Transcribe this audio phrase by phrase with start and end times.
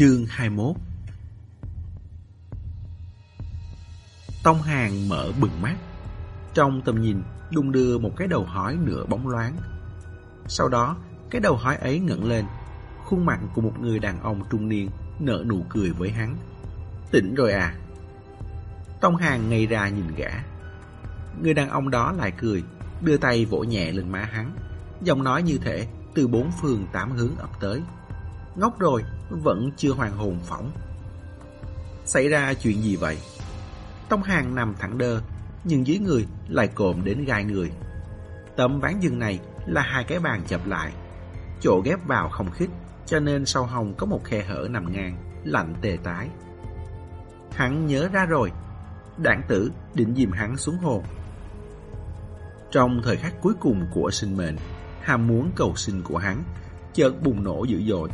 [0.00, 0.76] Chương 21
[4.42, 5.76] Tông Hàng mở bừng mắt.
[6.54, 9.56] Trong tầm nhìn, đung đưa một cái đầu hói nửa bóng loáng.
[10.46, 10.96] Sau đó,
[11.30, 12.44] cái đầu hói ấy ngẩng lên.
[13.04, 16.36] Khuôn mặt của một người đàn ông trung niên nở nụ cười với hắn.
[17.10, 17.74] Tỉnh rồi à?
[19.00, 20.30] Tông Hàng ngây ra nhìn gã.
[21.42, 22.64] Người đàn ông đó lại cười,
[23.00, 24.56] Đưa tay vỗ nhẹ lên má hắn.
[25.02, 27.82] Giọng nói như thể từ bốn phương tám hướng ập tới.
[28.56, 30.70] Ngốc rồi, Vẫn chưa hoàn hồn phỏng.
[32.04, 33.18] Xảy ra chuyện gì vậy?
[34.08, 35.20] Tông hàng nằm thẳng đơ,
[35.64, 37.72] Nhưng dưới người lại cộm đến gai người.
[38.56, 40.92] Tấm ván giường này Là hai cái bàn chập lại.
[41.60, 42.68] Chỗ ghép vào không khít,
[43.06, 46.28] Cho nên sau hồng có một khe hở nằm ngang, Lạnh tề tái.
[47.52, 48.52] Hắn nhớ ra rồi.
[49.18, 51.02] Đảng tử định dìm hắn xuống hồ.
[52.70, 54.56] Trong thời khắc cuối cùng của sinh mệnh,
[55.00, 56.42] Ham muốn cầu sinh của hắn
[56.92, 58.10] Chợt bùng nổ dữ dội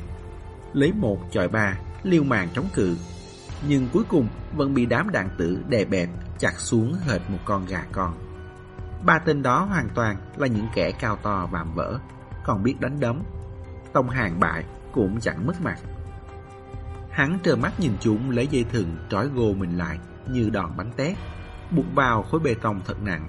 [0.77, 2.97] lấy một chọi ba, liêu mạng chống cự.
[3.69, 7.67] Nhưng cuối cùng vẫn bị đám đạn tử đè bẹp, chặt xuống hệt một con
[7.67, 8.15] gà con.
[9.07, 11.99] Ba tên đó hoàn toàn là những kẻ cao to vạm vỡ,
[12.45, 13.23] còn biết đánh đấm.
[13.93, 15.79] Tông hàng bại cũng chẳng mất mặt.
[17.11, 20.91] Hắn trơ mắt nhìn chúng lấy dây thừng trói gô mình lại như đòn bánh
[20.97, 21.17] tét,
[21.71, 23.29] buộc vào khối bê tông thật nặng.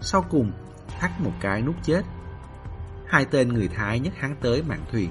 [0.00, 0.52] Sau cùng,
[1.00, 2.02] thắt một cái nút chết.
[3.06, 5.10] Hai tên người Thái nhấc hắn tới mạn thuyền.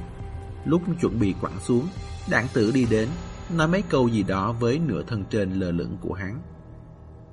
[0.67, 1.87] Lúc chuẩn bị quẳng xuống,
[2.29, 3.09] đảng tử đi đến,
[3.55, 6.41] nói mấy câu gì đó với nửa thân trên lờ lửng của hắn.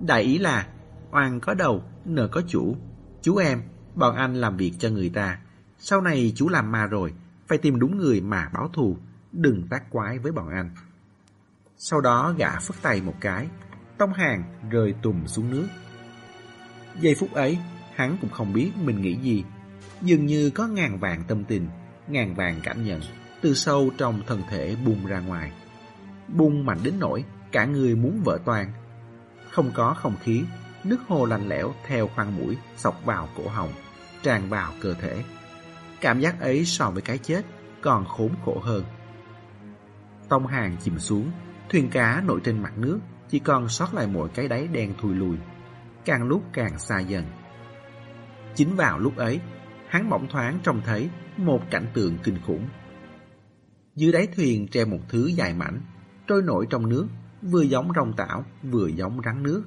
[0.01, 0.67] Đại ý là,
[1.11, 2.77] oan có đầu, nợ có chủ.
[3.23, 3.63] Chú em,
[3.95, 5.39] bọn anh làm việc cho người ta.
[5.79, 7.13] Sau này chú làm ma rồi,
[7.49, 8.97] phải tìm đúng người mà báo thù,
[9.33, 10.71] đừng tác quái với bọn anh.
[11.77, 13.49] Sau đó gã phất tay một cái,
[13.99, 15.67] tông hàng rơi tùm xuống nước.
[17.01, 17.59] Giây phút ấy,
[17.95, 19.45] hắn cũng không biết mình nghĩ gì.
[20.03, 21.69] Dường như có ngàn vàng tâm tình,
[22.09, 23.01] ngàn vàng cảm nhận
[23.45, 25.53] từ sâu trong thân thể bung ra ngoài.
[26.29, 28.73] Bung mạnh đến nỗi cả người muốn vỡ toàn.
[29.51, 30.45] Không có không khí,
[30.85, 33.73] nước hồ lạnh lẽo theo khoang mũi sọc vào cổ họng,
[34.23, 35.25] tràn vào cơ thể.
[36.01, 37.43] Cảm giác ấy so với cái chết
[37.81, 38.85] còn khốn khổ hơn.
[40.29, 41.31] Tông hàng chìm xuống,
[41.69, 45.15] thuyền cá nổi trên mặt nước, chỉ còn sót lại mỗi cái đáy đen thui
[45.15, 45.37] lùi,
[46.05, 47.25] càng lúc càng xa dần.
[48.55, 49.41] Chính vào lúc ấy,
[49.89, 52.69] hắn bỗng thoáng trông thấy một cảnh tượng kinh khủng.
[53.97, 55.81] Dưới đáy thuyền treo một thứ dài mảnh,
[56.27, 57.07] trôi nổi trong nước,
[57.43, 59.63] vừa giống rong tảo, vừa giống rắn nước.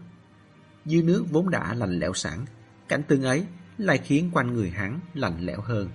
[0.85, 2.45] Dưới nước vốn đã lạnh lẽo sẵn,
[2.88, 3.45] cảnh tượng ấy
[3.77, 5.89] lại khiến quanh người hắn lạnh lẽo hơn.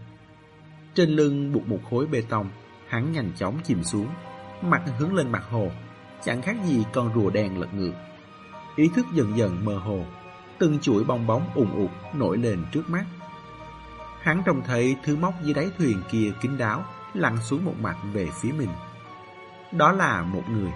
[0.95, 2.51] Trên lưng buộc một khối bê tông,
[2.89, 4.09] hắn nhanh chóng chìm xuống,
[4.63, 5.71] mặt hướng lên mặt hồ,
[6.25, 7.95] chẳng khác gì con rùa đen lật ngược.
[8.77, 10.05] Ý thức dần dần mơ hồ,
[10.59, 13.05] từng chuỗi bong bóng ùn ụt nổi lên trước mắt.
[14.21, 16.85] Hắn trông thấy thứ móc dưới đáy thuyền kia kín đáo,
[17.15, 18.71] lăn xuống một mặt về phía mình.
[19.73, 20.73] Đó là một người.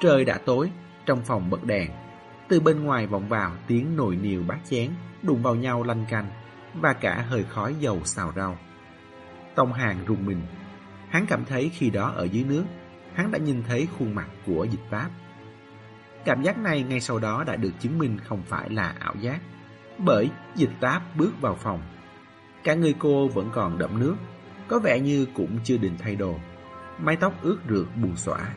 [0.00, 0.70] Trời đã tối,
[1.06, 1.90] trong phòng bật đèn.
[2.48, 4.90] Từ bên ngoài vọng vào tiếng nồi niều bát chén,
[5.22, 6.30] đụng vào nhau lanh canh,
[6.74, 8.58] và cả hơi khói dầu xào rau.
[9.54, 10.40] Tông hàng rùng mình.
[11.08, 12.64] Hắn cảm thấy khi đó ở dưới nước,
[13.14, 15.08] hắn đã nhìn thấy khuôn mặt của dịch pháp.
[16.24, 19.40] Cảm giác này ngay sau đó đã được chứng minh không phải là ảo giác.
[19.98, 21.82] Bởi dịch táp bước vào phòng.
[22.64, 24.16] Cả người cô vẫn còn đậm nước,
[24.70, 26.34] có vẻ như cũng chưa định thay đồ.
[26.98, 28.54] Mái tóc ướt rượt buồn xõa.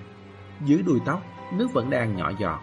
[0.66, 1.22] Dưới đuôi tóc,
[1.54, 2.62] nước vẫn đang nhỏ giọt.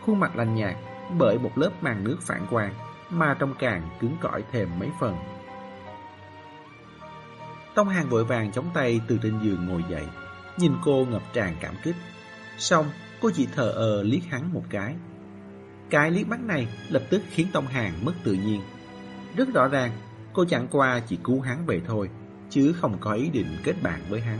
[0.00, 0.76] Khuôn mặt lành nhạt
[1.18, 2.74] bởi một lớp màng nước phản quang
[3.10, 5.16] mà trong càng cứng cỏi thêm mấy phần.
[7.74, 10.06] Tông hàng vội vàng chống tay từ trên giường ngồi dậy,
[10.58, 11.96] nhìn cô ngập tràn cảm kích.
[12.58, 12.86] Xong,
[13.20, 14.94] cô chỉ thờ ơ liếc hắn một cái.
[15.90, 18.60] Cái liếc mắt này lập tức khiến Tông Hàng mất tự nhiên.
[19.36, 19.90] Rất rõ ràng,
[20.32, 22.10] cô chẳng qua chỉ cứu hắn về thôi,
[22.52, 24.38] chứ không có ý định kết bạn với hắn.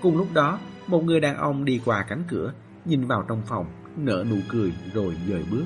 [0.00, 2.52] Cùng lúc đó, một người đàn ông đi qua cánh cửa,
[2.84, 3.66] nhìn vào trong phòng,
[3.96, 5.64] nở nụ cười rồi dời bước.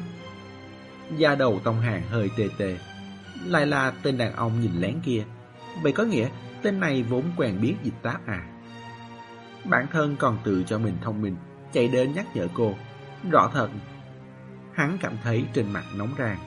[1.17, 2.79] Da đầu Tông Hàng hơi tê tê.
[3.47, 5.25] Lại là tên đàn ông nhìn lén kia.
[5.83, 6.29] Vậy có nghĩa
[6.63, 8.47] tên này vốn quen biết dịch táp à?
[9.65, 11.37] Bản thân còn tự cho mình thông minh,
[11.73, 12.75] chạy đến nhắc nhở cô.
[13.31, 13.69] Rõ thật,
[14.73, 16.39] hắn cảm thấy trên mặt nóng rang.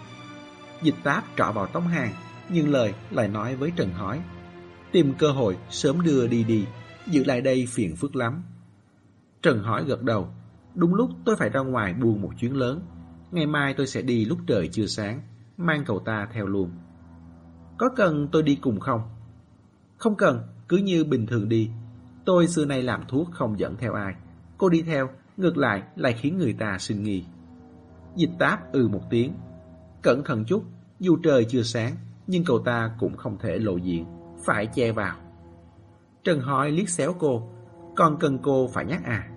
[0.82, 2.12] Dịch táp trọ vào tống hàng,
[2.50, 4.22] nhưng lời lại nói với Trần Hói.
[4.96, 6.66] Tìm cơ hội sớm đưa đi đi,
[7.08, 8.44] giữ lại đây phiền phức lắm.
[9.42, 10.28] Trần hỏi gật đầu.
[10.76, 12.82] Đúng lúc tôi phải ra ngoài buôn một chuyến lớn.
[13.32, 15.22] Ngày mai tôi sẽ đi lúc trời chưa sáng,
[15.58, 16.72] mang cậu ta theo luôn.
[17.78, 19.02] Có cần tôi đi cùng không?
[19.98, 21.70] Không cần, cứ như bình thường đi.
[22.26, 24.16] Tôi xưa nay làm thuốc không dẫn theo ai.
[24.58, 27.26] Cô đi theo, ngược lại lại khiến người ta sinh nghi.
[28.16, 29.34] Dịch táp ừ một tiếng.
[30.02, 30.64] Cẩn thận chút,
[31.00, 31.96] dù trời chưa sáng,
[32.28, 34.06] nhưng cậu ta cũng không thể lộ diện,
[34.46, 35.16] phải che vào.
[36.24, 37.50] Trần hỏi liếc xéo cô.
[37.96, 39.30] Còn cần cô phải nhắc à?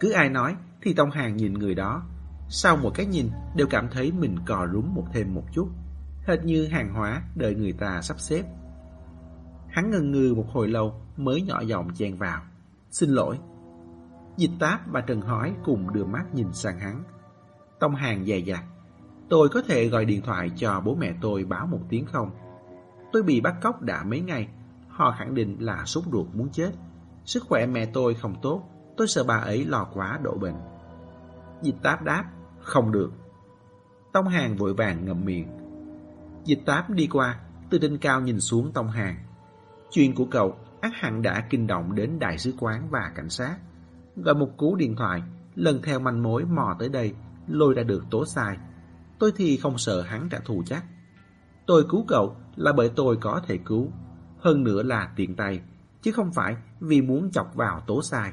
[0.00, 2.02] Cứ ai nói thì Tông Hàng nhìn người đó.
[2.48, 5.68] Sau một cái nhìn đều cảm thấy mình cò rúm một thêm một chút.
[6.26, 8.44] Hệt như hàng hóa đợi người ta sắp xếp.
[9.68, 12.42] Hắn ngần ngừ một hồi lâu mới nhỏ giọng chen vào.
[12.90, 13.38] Xin lỗi.
[14.36, 17.02] Dịch táp và Trần Hói cùng đưa mắt nhìn sang hắn.
[17.80, 18.64] Tông Hàng dè dặt.
[19.28, 22.30] Tôi có thể gọi điện thoại cho bố mẹ tôi báo một tiếng không?
[23.12, 24.48] Tôi bị bắt cóc đã mấy ngày.
[24.88, 26.70] Họ khẳng định là sốt ruột muốn chết.
[27.24, 28.62] Sức khỏe mẹ tôi không tốt.
[28.96, 30.56] Tôi sợ bà ấy lo quá độ bệnh.
[31.62, 32.24] Dịch táp đáp.
[32.60, 33.12] Không được.
[34.12, 35.48] Tông Hàng vội vàng ngậm miệng.
[36.44, 39.16] Dịch táp đi qua, từ trên cao nhìn xuống Tông Hàng.
[39.90, 43.56] Chuyện của cậu ác hẳn đã kinh động đến đại sứ quán và cảnh sát.
[44.16, 45.22] Gọi một cú điện thoại,
[45.54, 47.14] lần theo manh mối mò tới đây,
[47.48, 48.56] lôi ra được tố sai.
[49.18, 50.84] Tôi thì không sợ hắn trả thù chắc.
[51.66, 53.90] Tôi cứu cậu là bởi tôi có thể cứu.
[54.38, 55.60] Hơn nữa là tiện tay,
[56.02, 58.32] chứ không phải vì muốn chọc vào tố sai.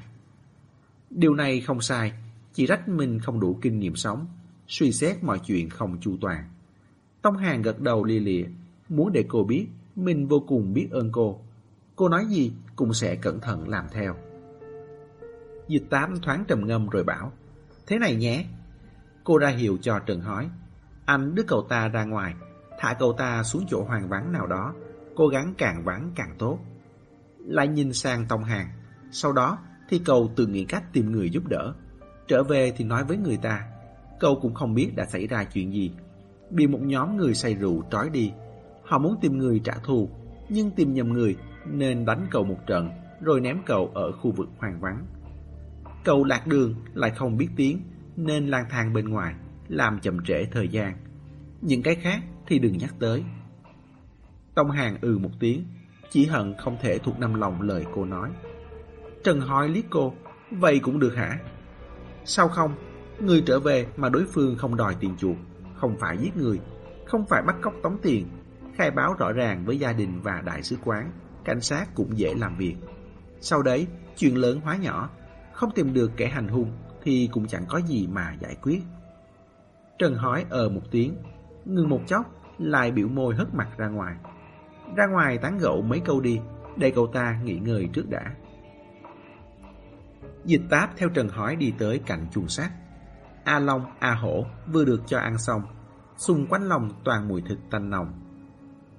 [1.09, 2.13] Điều này không sai,
[2.53, 4.27] chỉ trách mình không đủ kinh nghiệm sống,
[4.67, 6.43] suy xét mọi chuyện không chu toàn.
[7.21, 8.45] Tông Hàng gật đầu lia lịa,
[8.89, 11.39] muốn để cô biết mình vô cùng biết ơn cô.
[11.95, 14.15] Cô nói gì cũng sẽ cẩn thận làm theo.
[15.67, 17.31] Dịch tám thoáng trầm ngâm rồi bảo,
[17.87, 18.45] thế này nhé.
[19.23, 20.49] Cô ra hiệu cho Trần Hói,
[21.05, 22.33] anh đưa cậu ta ra ngoài,
[22.83, 24.73] thả cậu ta xuống chỗ hoàng vắng nào đó,
[25.15, 26.59] cố gắng càng vắng càng tốt.
[27.37, 28.67] Lại nhìn sang Tông Hàng,
[29.11, 29.57] sau đó
[29.89, 31.73] thì cậu tự nghĩ cách tìm người giúp đỡ.
[32.27, 33.67] Trở về thì nói với người ta,
[34.19, 35.91] cậu cũng không biết đã xảy ra chuyện gì.
[36.49, 38.31] Bị một nhóm người say rượu trói đi,
[38.83, 40.09] họ muốn tìm người trả thù,
[40.49, 42.89] nhưng tìm nhầm người nên đánh cậu một trận
[43.21, 45.05] rồi ném cậu ở khu vực hoang vắng.
[46.03, 47.81] Cậu lạc đường lại không biết tiếng
[48.15, 49.33] nên lang thang bên ngoài,
[49.67, 50.97] làm chậm trễ thời gian.
[51.61, 53.23] Những cái khác thì đừng nhắc tới.
[54.55, 55.65] Tông Hàng ừ một tiếng,
[56.09, 58.29] chỉ hận không thể thuộc nằm lòng lời cô nói.
[59.23, 60.13] Trần hỏi liếc cô,
[60.51, 61.39] vậy cũng được hả?
[62.25, 62.75] Sao không?
[63.19, 65.37] Người trở về mà đối phương không đòi tiền chuộc,
[65.75, 66.59] không phải giết người,
[67.05, 68.27] không phải bắt cóc tống tiền,
[68.75, 71.11] khai báo rõ ràng với gia đình và đại sứ quán,
[71.45, 72.75] cảnh sát cũng dễ làm việc.
[73.41, 73.87] Sau đấy,
[74.17, 75.09] chuyện lớn hóa nhỏ,
[75.53, 76.71] không tìm được kẻ hành hung
[77.03, 78.81] thì cũng chẳng có gì mà giải quyết.
[79.99, 81.15] Trần Hói ờ một tiếng,
[81.65, 82.25] ngừng một chốc,
[82.59, 84.15] lại biểu môi hất mặt ra ngoài.
[84.95, 86.39] Ra ngoài tán gẫu mấy câu đi,
[86.77, 88.35] để cậu ta nghỉ ngơi trước đã.
[90.45, 92.71] Dịch táp theo Trần hỏi đi tới cạnh chuồng sát.
[93.43, 95.61] A Long, A Hổ vừa được cho ăn xong,
[96.17, 98.13] xung quanh lòng toàn mùi thịt tanh nồng.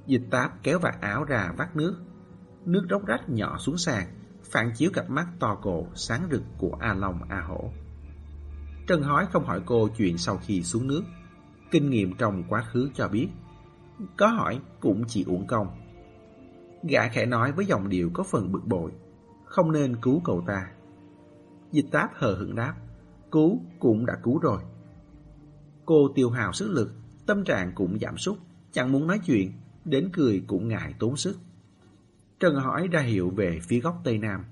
[0.06, 1.96] Dịch táp kéo vạt áo ra vắt nước.
[2.64, 4.06] Nước róc rách nhỏ xuống sàn,
[4.50, 7.70] phản chiếu cặp mắt to cổ sáng rực của A Long A Hổ.
[8.87, 11.02] Trần Hói không hỏi cô chuyện sau khi xuống nước.
[11.74, 13.28] Kinh nghiệm trong quá khứ cho biết,
[14.16, 15.66] có hỏi cũng chỉ uổng công.
[16.88, 18.92] Gã khẽ nói với giọng điệu có phần bực bội,
[19.44, 20.70] không nên cứu cậu ta.
[21.72, 22.74] Dịch táp hờ hững đáp,
[23.30, 24.62] cứu cũng đã cứu rồi.
[25.84, 26.92] Cô tiêu hào sức lực,
[27.26, 28.38] tâm trạng cũng giảm sút,
[28.72, 29.52] chẳng muốn nói chuyện,
[29.84, 31.38] đến cười cũng ngại tốn sức.
[32.40, 34.44] Trần hỏi ra hiệu về phía góc Tây Nam.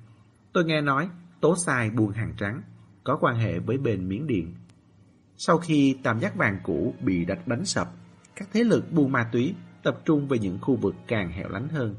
[0.52, 1.08] Tôi nghe nói
[1.40, 2.62] Tố Sai buôn hàng trắng,
[3.04, 4.54] có quan hệ với bên Miến Điện.
[5.44, 7.88] Sau khi tam giác vàng cũ bị đánh đánh sập,
[8.36, 11.68] các thế lực buôn ma túy tập trung về những khu vực càng hẻo lánh
[11.68, 11.94] hơn.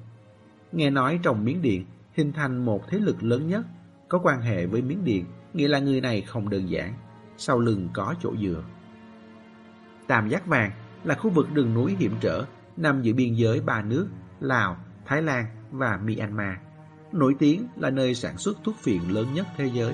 [0.72, 3.66] Nghe nói trong Miến Điện hình thành một thế lực lớn nhất
[4.08, 6.94] có quan hệ với Miến Điện, nghĩa là người này không đơn giản,
[7.38, 8.64] sau lưng có chỗ dựa.
[10.08, 10.72] Tam giác vàng
[11.04, 12.46] là khu vực đường núi hiểm trở
[12.78, 14.08] nằm giữa biên giới ba nước
[14.40, 16.58] Lào, Thái Lan và Myanmar,
[17.12, 19.94] nổi tiếng là nơi sản xuất thuốc phiện lớn nhất thế giới.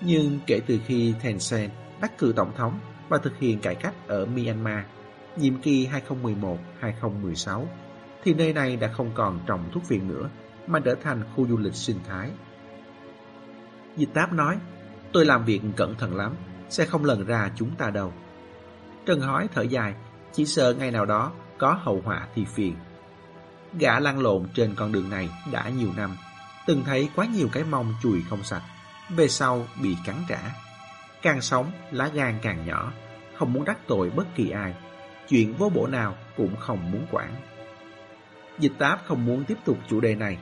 [0.00, 1.70] Nhưng kể từ khi Tencent
[2.02, 2.78] đắc cử tổng thống
[3.08, 4.84] và thực hiện cải cách ở Myanmar,
[5.36, 5.88] nhiệm kỳ
[6.80, 7.64] 2011-2016,
[8.24, 10.28] thì nơi này đã không còn trồng thuốc phiện nữa,
[10.66, 12.30] mà trở thành khu du lịch sinh thái.
[13.96, 14.58] Dịch Táp nói,
[15.12, 16.34] tôi làm việc cẩn thận lắm,
[16.68, 18.12] sẽ không lần ra chúng ta đâu.
[19.06, 19.94] Trần hói thở dài,
[20.32, 22.74] chỉ sợ ngày nào đó có hậu họa thì phiền.
[23.78, 26.16] Gã lăn lộn trên con đường này đã nhiều năm,
[26.66, 28.62] từng thấy quá nhiều cái mông chùi không sạch,
[29.16, 30.40] về sau bị cắn trả.
[31.22, 32.92] Càng sống, lá gan càng nhỏ,
[33.36, 34.74] không muốn đắc tội bất kỳ ai,
[35.28, 37.34] chuyện vô bổ nào cũng không muốn quản.
[38.58, 40.38] Dịch táp không muốn tiếp tục chủ đề này.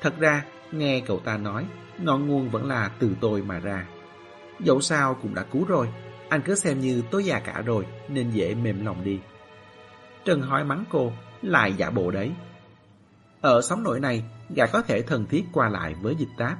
[0.00, 1.66] Thật ra, nghe cậu ta nói,
[1.98, 3.86] ngọn nguồn vẫn là từ tôi mà ra.
[4.60, 5.88] Dẫu sao cũng đã cứu rồi,
[6.28, 9.20] anh cứ xem như tôi già cả rồi nên dễ mềm lòng đi.
[10.24, 12.32] Trần hỏi mắng cô, lại giả bộ đấy.
[13.40, 14.24] Ở sóng nổi này,
[14.56, 16.58] gã có thể thần thiết qua lại với dịch táp.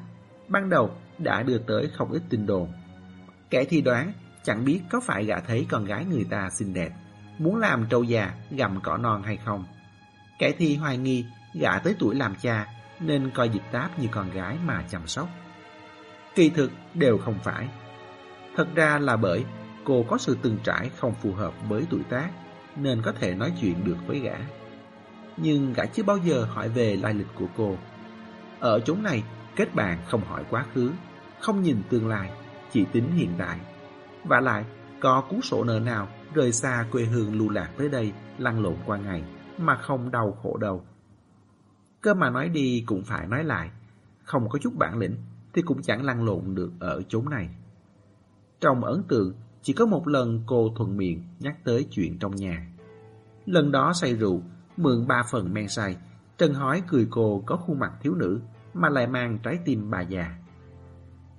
[0.48, 2.72] Ban đầu đã đưa tới không ít tin đồn.
[3.50, 4.12] Kẻ thi đoán
[4.42, 6.90] chẳng biết có phải gã thấy con gái người ta xinh đẹp,
[7.38, 9.64] muốn làm trâu già gặm cỏ non hay không.
[10.38, 11.24] Kẻ thi hoài nghi
[11.54, 12.66] gã tới tuổi làm cha
[13.00, 15.28] nên coi dịch táp như con gái mà chăm sóc.
[16.34, 17.68] Kỳ thực đều không phải.
[18.56, 19.44] Thật ra là bởi
[19.84, 22.30] cô có sự từng trải không phù hợp với tuổi tác
[22.76, 24.36] nên có thể nói chuyện được với gã.
[25.36, 27.76] Nhưng gã chưa bao giờ hỏi về lai lịch của cô.
[28.60, 29.22] Ở chỗ này,
[29.56, 30.92] kết bạn không hỏi quá khứ,
[31.40, 32.30] không nhìn tương lai,
[32.76, 33.60] chỉ tính hiện tại.
[34.24, 34.64] Và lại,
[35.00, 38.74] có cuốn sổ nợ nào rời xa quê hương lưu lạc tới đây lăn lộn
[38.86, 39.24] qua ngày
[39.58, 40.84] mà không đau khổ đâu.
[42.00, 43.70] Cơ mà nói đi cũng phải nói lại,
[44.24, 45.16] không có chút bản lĩnh
[45.54, 47.48] thì cũng chẳng lăn lộn được ở chốn này.
[48.60, 52.66] Trong ấn tượng, chỉ có một lần cô thuận miệng nhắc tới chuyện trong nhà.
[53.46, 54.42] Lần đó say rượu,
[54.76, 55.96] mượn ba phần men say,
[56.38, 58.40] Trần hói cười cô có khuôn mặt thiếu nữ
[58.74, 60.45] mà lại mang trái tim bà già.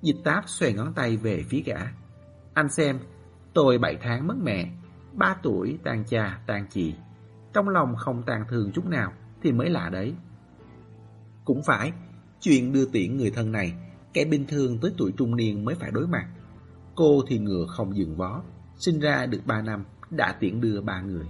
[0.01, 1.79] Dịch táp xòe ngón tay về phía gã.
[2.53, 2.99] Anh xem,
[3.53, 4.71] tôi bảy tháng mất mẹ,
[5.13, 6.95] ba tuổi tàn cha tàn chị.
[7.53, 10.13] Trong lòng không tàn thương chút nào thì mới lạ đấy.
[11.45, 11.91] Cũng phải,
[12.41, 13.73] chuyện đưa tiễn người thân này,
[14.13, 16.27] kẻ bình thường tới tuổi trung niên mới phải đối mặt.
[16.95, 18.41] Cô thì ngựa không dừng vó,
[18.77, 21.25] sinh ra được ba năm, đã tiễn đưa ba người.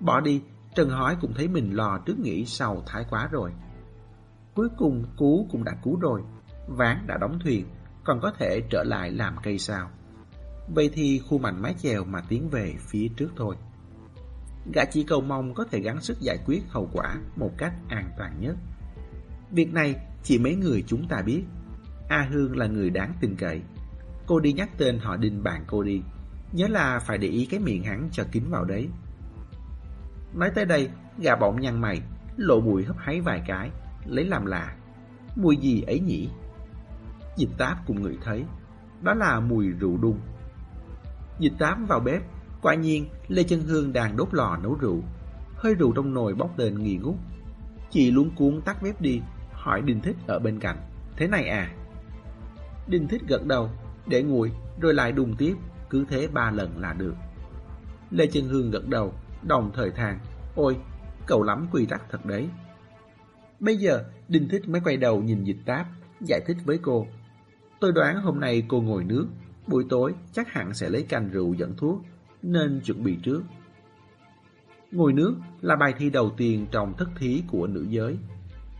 [0.00, 0.42] Bỏ đi,
[0.74, 3.52] Trần Hói cũng thấy mình lo trước nghĩ sau thái quá rồi.
[4.54, 6.22] Cuối cùng cứu cũng đã cứu rồi,
[6.66, 7.66] ván đã đóng thuyền,
[8.04, 9.90] còn có thể trở lại làm cây sao.
[10.68, 13.56] Vậy thì khu mạnh mái chèo mà tiến về phía trước thôi.
[14.74, 18.10] Gã chỉ cầu mong có thể gắng sức giải quyết hậu quả một cách an
[18.18, 18.56] toàn nhất.
[19.50, 21.42] Việc này chỉ mấy người chúng ta biết.
[22.08, 23.62] A Hương là người đáng tin cậy.
[24.26, 26.02] Cô đi nhắc tên họ đinh bạn cô đi.
[26.52, 28.88] Nhớ là phải để ý cái miệng hắn cho kín vào đấy.
[30.34, 32.02] Nói tới đây, gà bỗng nhăn mày,
[32.36, 33.70] lộ mùi hấp háy vài cái,
[34.06, 34.76] lấy làm lạ.
[35.36, 36.28] Mùi gì ấy nhỉ?
[37.36, 38.44] Dịch táp cũng ngửi thấy,
[39.02, 40.18] đó là mùi rượu đun.
[41.38, 42.22] Dịch táp vào bếp,
[42.62, 45.02] quả nhiên Lê Chân Hương đang đốt lò nấu rượu.
[45.56, 47.14] Hơi rượu trong nồi bốc lên nghi ngút.
[47.90, 49.20] Chị luống cuốn tắt bếp đi,
[49.52, 50.76] hỏi Đinh Thích ở bên cạnh.
[51.16, 51.74] Thế này à?
[52.86, 53.70] Đinh Thích gật đầu,
[54.06, 55.54] để nguội rồi lại đun tiếp,
[55.90, 57.14] cứ thế ba lần là được.
[58.10, 59.12] Lê Chân Hương gật đầu,
[59.42, 60.18] đồng thời than,
[60.54, 60.76] ôi,
[61.26, 62.48] cậu lắm quy tắc thật đấy.
[63.60, 65.86] Bây giờ, Đinh Thích mới quay đầu nhìn dịch táp,
[66.20, 67.06] giải thích với cô.
[67.82, 69.26] Tôi đoán hôm nay cô ngồi nước,
[69.66, 72.02] buổi tối chắc hẳn sẽ lấy canh rượu dẫn thuốc,
[72.42, 73.42] nên chuẩn bị trước.
[74.92, 78.18] Ngồi nước là bài thi đầu tiên trong thất thí của nữ giới.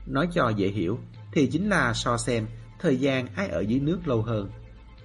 [0.07, 0.99] Nói cho dễ hiểu
[1.33, 2.47] thì chính là so xem
[2.79, 4.51] thời gian ai ở dưới nước lâu hơn.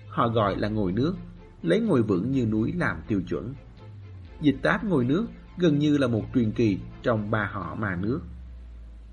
[0.08, 1.16] Họ gọi là ngồi nước,
[1.62, 3.54] lấy ngồi vững như núi làm tiêu chuẩn.
[4.42, 5.28] Dịch táp ngồi nước
[5.58, 8.22] gần như là một truyền kỳ trong ba họ mà nước.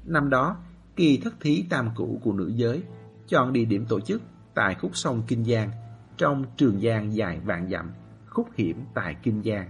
[0.04, 0.56] Năm đó,
[0.96, 2.82] kỳ thất thí tam cũ của nữ giới
[3.28, 4.22] chọn địa điểm tổ chức
[4.54, 5.70] tại khúc sông Kinh Giang
[6.16, 7.92] trong trường giang dài vạn dặm,
[8.26, 9.68] khúc hiểm tại Kinh Giang.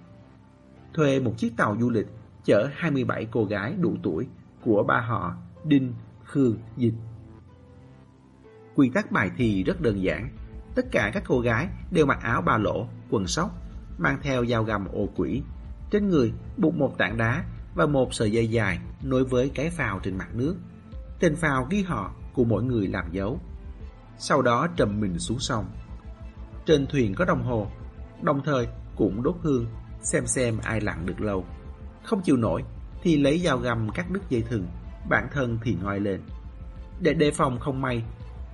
[0.95, 2.07] Thuê một chiếc tàu du lịch
[2.45, 4.29] chở 27 cô gái đủ tuổi
[4.65, 6.95] của ba họ Đinh, Khương, Dịch.
[8.75, 10.29] Quy tắc bài thi rất đơn giản.
[10.75, 13.51] Tất cả các cô gái đều mặc áo ba lỗ, quần sóc,
[13.99, 15.43] mang theo dao găm ô quỷ.
[15.91, 20.01] Trên người buộc một tảng đá và một sợi dây dài nối với cái phao
[20.03, 20.57] trên mặt nước.
[21.21, 23.41] Tên phao ghi họ của mỗi người làm dấu.
[24.19, 25.65] Sau đó trầm mình xuống sông.
[26.67, 27.67] Trên thuyền có đồng hồ,
[28.23, 29.67] đồng thời cũng đốt hương,
[30.03, 31.45] xem xem ai lặn được lâu.
[32.05, 32.63] Không chịu nổi
[33.03, 34.67] thì lấy dao găm cắt đứt dây thừng,
[35.09, 36.21] bản thân thì ngoi lên.
[37.01, 38.03] Để đề phòng không may,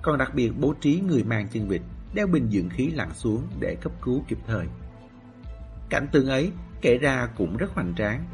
[0.01, 1.81] còn đặc biệt bố trí người mang chân vịt
[2.13, 4.67] đeo bình dưỡng khí lặn xuống để cấp cứu kịp thời.
[5.89, 6.51] Cảnh tượng ấy
[6.81, 8.25] kể ra cũng rất hoành tráng.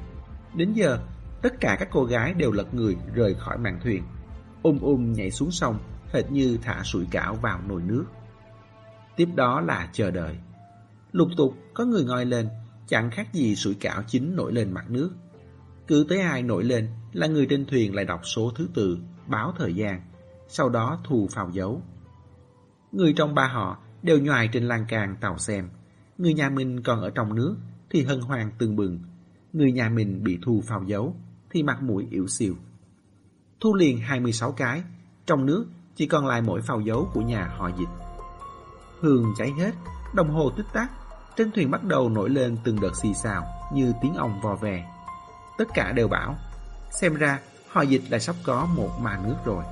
[0.56, 1.00] Đến giờ,
[1.42, 4.04] tất cả các cô gái đều lật người rời khỏi màn thuyền,
[4.62, 5.80] ôm um, um nhảy xuống sông,
[6.12, 8.06] hệt như thả sủi cảo vào nồi nước.
[9.16, 10.38] Tiếp đó là chờ đợi.
[11.12, 12.50] Lục tục có người ngoi lên,
[12.88, 15.12] chẳng khác gì sủi cảo chín nổi lên mặt nước.
[15.88, 18.98] Cứ tới ai nổi lên là người trên thuyền lại đọc số thứ tự,
[19.28, 20.02] báo thời gian,
[20.48, 21.82] sau đó thù phào dấu.
[22.92, 25.70] Người trong ba họ đều nhoài trên lan can tàu xem.
[26.18, 27.56] Người nhà mình còn ở trong nước
[27.90, 29.00] thì hân hoan tương bừng.
[29.54, 31.16] Người nhà mình bị thu phao dấu
[31.50, 32.56] thì mặt mũi yếu xìu.
[33.60, 34.84] Thu liền 26 cái,
[35.26, 35.66] trong nước
[35.98, 37.90] chỉ còn lại mỗi phao dấu của nhà họ dịch.
[39.02, 39.72] Hương cháy hết,
[40.14, 40.92] đồng hồ tích tắc,
[41.36, 44.86] trên thuyền bắt đầu nổi lên từng đợt xì xào như tiếng ong vò về
[45.58, 46.36] Tất cả đều bảo,
[46.92, 47.40] xem ra
[47.70, 49.64] họ dịch đã sắp có một mà nước rồi.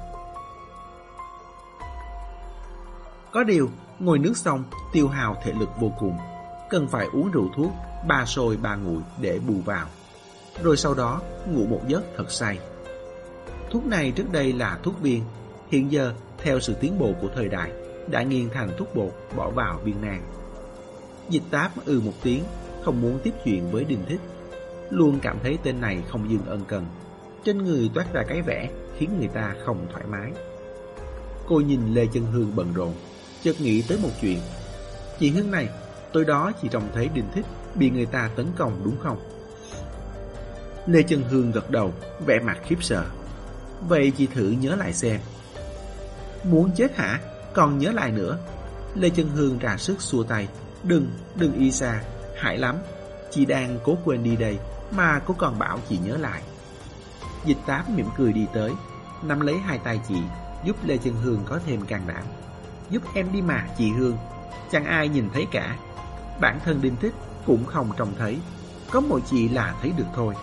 [3.31, 4.63] Có điều, ngồi nước xong
[4.93, 6.17] tiêu hào thể lực vô cùng,
[6.69, 7.71] cần phải uống rượu thuốc,
[8.07, 9.87] ba sôi ba nguội để bù vào.
[10.63, 12.59] Rồi sau đó ngủ một giấc thật say.
[13.71, 15.23] Thuốc này trước đây là thuốc viên,
[15.71, 17.71] hiện giờ theo sự tiến bộ của thời đại
[18.11, 20.21] đã nghiền thành thuốc bột bỏ vào viên nang.
[21.29, 22.43] Dịch táp ư một tiếng,
[22.83, 24.19] không muốn tiếp chuyện với Đình Thích.
[24.89, 26.85] Luôn cảm thấy tên này không dừng ân cần.
[27.43, 30.31] trên người toát ra cái vẻ khiến người ta không thoải mái.
[31.47, 32.93] Cô nhìn Lê Chân Hương bận rộn,
[33.43, 34.39] chợt nghĩ tới một chuyện.
[35.19, 35.69] Chị Hương này,
[36.13, 37.45] tối đó chị trông thấy Đình Thích
[37.75, 39.17] bị người ta tấn công đúng không?
[40.87, 41.93] Lê Chân Hương gật đầu,
[42.25, 43.05] vẻ mặt khiếp sợ.
[43.87, 45.19] Vậy chị thử nhớ lại xem.
[46.45, 47.19] Muốn chết hả?
[47.53, 48.37] Còn nhớ lại nữa.
[48.95, 50.47] Lê Chân Hương ra sức xua tay.
[50.83, 52.01] Đừng, đừng y xa,
[52.37, 52.75] hại lắm.
[53.31, 54.59] Chị đang cố quên đi đây,
[54.91, 56.41] mà cô còn bảo chị nhớ lại.
[57.45, 58.71] Dịch táp mỉm cười đi tới,
[59.23, 60.17] nắm lấy hai tay chị,
[60.65, 62.23] giúp Lê Chân Hương có thêm can đảm.
[62.89, 64.17] Giúp em đi mà, chị Hương.
[64.71, 65.77] Chẳng ai nhìn thấy cả.
[66.41, 67.13] Bản thân Đinh Thích
[67.45, 68.37] cũng không trông thấy.
[68.91, 70.33] Có một chị là thấy được thôi.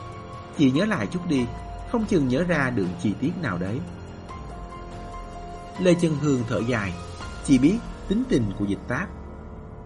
[0.59, 1.47] Chị nhớ lại chút đi,
[1.93, 3.81] không chừng nhớ ra được chi tiết nào đấy.
[5.83, 6.93] Lê Chân Hương thở dài,
[7.45, 9.09] chị biết tính tình của dịch táp.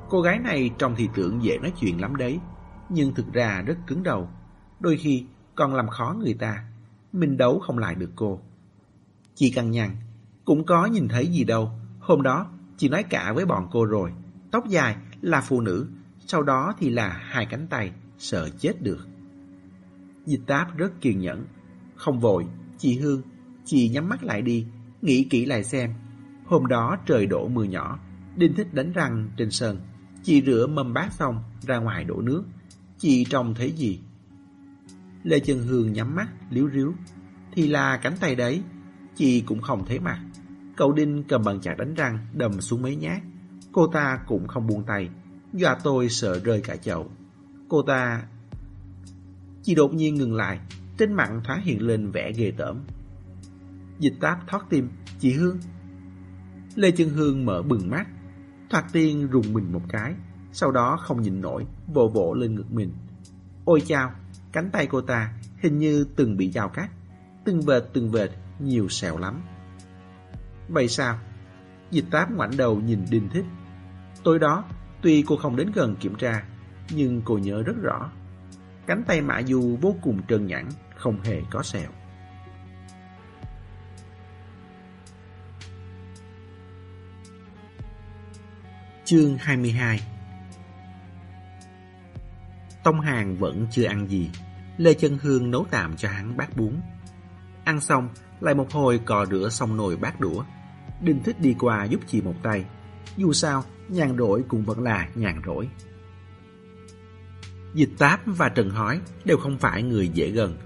[0.09, 2.41] Cô gái này trong thị trưởng dễ nói chuyện lắm đấy,
[2.89, 4.29] nhưng thực ra rất cứng đầu.
[4.81, 5.25] Đôi khi
[5.55, 6.65] còn làm khó người ta,
[7.13, 8.41] mình đấu không lại được cô.
[9.35, 9.91] Chị căng nhằn,
[10.45, 11.71] cũng có nhìn thấy gì đâu.
[12.01, 14.13] Hôm đó, chị nói cả với bọn cô rồi.
[14.51, 15.89] Tóc dài là phụ nữ,
[16.27, 19.07] sau đó thì là hai cánh tay, sợ chết được.
[20.27, 21.45] Dịch táp rất kiên nhẫn.
[21.97, 22.47] Không vội,
[22.79, 23.23] chị Hương,
[23.65, 24.67] chị nhắm mắt lại đi,
[25.03, 25.95] nghĩ kỹ lại xem.
[26.47, 27.99] Hôm đó trời đổ mưa nhỏ,
[28.37, 29.81] Đinh Thích đánh răng trên sân.
[30.23, 32.45] Chị rửa mâm bát xong, ra ngoài đổ nước.
[32.99, 34.01] Chị trông thấy gì?
[35.23, 36.93] Lê trần Hương nhắm mắt, liếu riếu.
[37.53, 38.63] Thì là cánh tay đấy,
[39.15, 40.21] chị cũng không thấy mặt.
[40.77, 43.23] Cậu Đinh cầm bằng chặt đánh răng, đầm xuống mấy nhát.
[43.73, 45.09] Cô ta cũng không buông tay,
[45.53, 47.11] dọa tôi sợ rơi cả chậu.
[47.69, 48.23] Cô ta...
[49.63, 50.61] Chị đột nhiên ngừng lại,
[50.99, 52.81] trên mặt thoáng hiện lên vẻ ghê tởm.
[53.99, 54.89] Dịch táp thoát tim,
[55.19, 55.59] chị Hương.
[56.75, 58.07] Lê Chân Hương mở bừng mắt,
[58.71, 60.15] thoạt tiên rùng mình một cái,
[60.53, 62.93] sau đó không nhịn nổi, vỗ vỗ lên ngực mình.
[63.65, 64.13] Ôi chao,
[64.53, 66.91] cánh tay cô ta hình như từng bị dao cắt,
[67.45, 69.43] từng vệt từng vệt, nhiều sẹo lắm.
[70.69, 71.19] Vậy sao?
[71.91, 73.45] Dịch táp ngoảnh đầu nhìn Đinh Thích.
[74.25, 74.65] Tối đó,
[75.03, 76.43] tuy cô không đến gần kiểm tra,
[76.91, 78.11] nhưng cô nhớ rất rõ.
[78.87, 81.91] Cánh tay mã Du vô cùng trơn nhẵn, không hề có sẹo.
[89.07, 90.01] Chương 22
[92.85, 94.31] Tông Hàng vẫn chưa ăn gì.
[94.77, 96.81] Lê Chân Hương nấu tạm cho hắn bát bún.
[97.65, 98.09] Ăn xong,
[98.41, 100.45] lại một hồi cò rửa xong nồi bát đũa.
[101.01, 102.65] Đinh Thích đi qua giúp chị một tay.
[103.17, 105.69] Dù sao, nhàn rỗi cũng vẫn là nhàn rỗi.
[107.75, 110.57] Dịch Táp và Trần Hói đều không phải người dễ gần.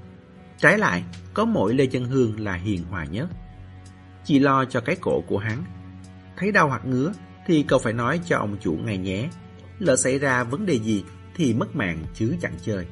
[0.58, 3.28] Trái lại, có mỗi Lê Chân Hương là hiền hòa nhất.
[4.24, 5.64] Chị lo cho cái cổ của hắn.
[6.36, 7.12] Thấy đau hoặc ngứa
[7.50, 9.28] thì cậu phải nói cho ông chủ ngay nhé.
[9.78, 12.86] Lỡ xảy ra vấn đề gì thì mất mạng chứ chẳng chơi.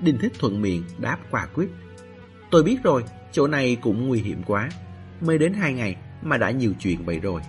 [0.00, 1.68] Đinh Thích thuận miệng đáp quả quyết.
[2.50, 4.68] Tôi biết rồi, chỗ này cũng nguy hiểm quá.
[5.20, 7.40] Mới đến hai ngày mà đã nhiều chuyện vậy rồi.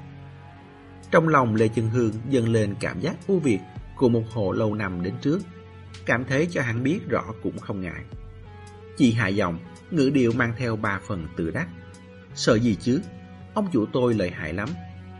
[1.11, 3.59] Trong lòng Lê Chân Hương dâng lên cảm giác ưu việt
[3.95, 5.39] của một hộ lâu năm đến trước.
[6.05, 8.03] Cảm thấy cho hắn biết rõ cũng không ngại.
[8.97, 9.59] Chị hạ giọng,
[9.91, 11.67] ngữ điệu mang theo ba phần tự đắc.
[12.35, 13.01] Sợ gì chứ?
[13.53, 14.69] Ông chủ tôi lợi hại lắm.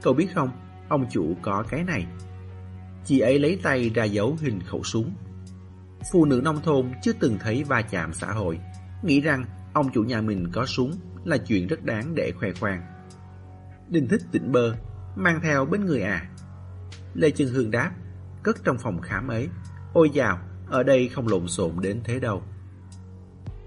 [0.01, 0.49] Cậu biết không,
[0.89, 2.05] ông chủ có cái này.
[3.05, 5.13] Chị ấy lấy tay ra dấu hình khẩu súng.
[6.11, 8.59] Phụ nữ nông thôn chưa từng thấy va chạm xã hội,
[9.03, 10.91] nghĩ rằng ông chủ nhà mình có súng
[11.25, 12.81] là chuyện rất đáng để khoe khoang.
[13.89, 14.75] Đinh thích tỉnh bơ,
[15.15, 16.29] mang theo bên người à.
[17.13, 17.91] Lê Chân Hương đáp,
[18.43, 19.49] cất trong phòng khám ấy.
[19.93, 22.43] Ôi dào, ở đây không lộn xộn đến thế đâu.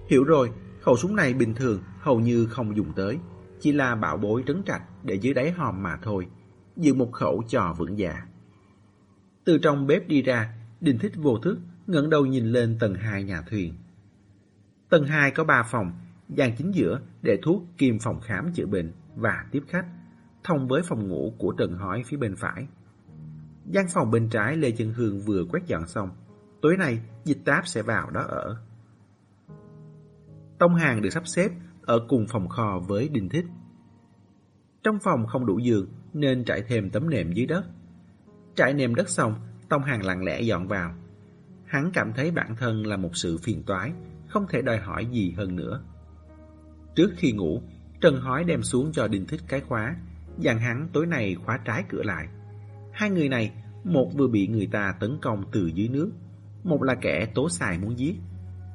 [0.09, 0.50] Hiểu rồi,
[0.81, 3.18] khẩu súng này bình thường hầu như không dùng tới,
[3.61, 6.26] chỉ là bảo bối trấn trạch để dưới đáy hòm mà thôi,
[6.76, 8.26] giữ một khẩu trò vững dạ.
[9.44, 13.24] Từ trong bếp đi ra, đình Thích vô thức, ngẩng đầu nhìn lên tầng 2
[13.24, 13.74] nhà thuyền.
[14.88, 15.92] Tầng 2 có 3 phòng,
[16.28, 19.86] gian chính giữa để thuốc kim phòng khám chữa bệnh và tiếp khách,
[20.44, 22.66] thông với phòng ngủ của Trần Hỏi phía bên phải.
[23.66, 26.10] Gian phòng bên trái Lê Chân Hương vừa quét dọn xong,
[26.62, 28.56] tối nay dịch táp sẽ vào đó ở.
[30.58, 31.50] Tông hàng được sắp xếp
[31.82, 33.44] ở cùng phòng kho với đình Thích.
[34.82, 35.88] Trong phòng không đủ giường
[36.20, 37.64] nên trải thêm tấm nệm dưới đất.
[38.55, 39.35] Trải nệm đất xong,
[39.68, 40.94] Tông hàng lặng lẽ dọn vào.
[41.64, 43.92] Hắn cảm thấy bản thân là một sự phiền toái,
[44.29, 45.83] không thể đòi hỏi gì hơn nữa.
[46.94, 47.62] Trước khi ngủ,
[48.00, 49.96] Trần Hói đem xuống cho Đinh Thích cái khóa,
[50.38, 52.29] dặn hắn tối nay khóa trái cửa lại.
[52.92, 53.52] Hai người này,
[53.85, 56.11] một vừa bị người ta tấn công từ dưới nước,
[56.64, 58.14] một là kẻ tố xài muốn giết.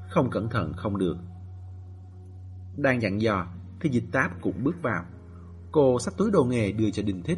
[0.10, 1.18] Không cẩn thận không được.
[2.78, 3.48] Đang dặn dò,
[3.80, 5.06] thì dịch táp cũng bước vào.
[5.72, 7.38] Cô xách túi đồ nghề đưa cho Đinh Thích.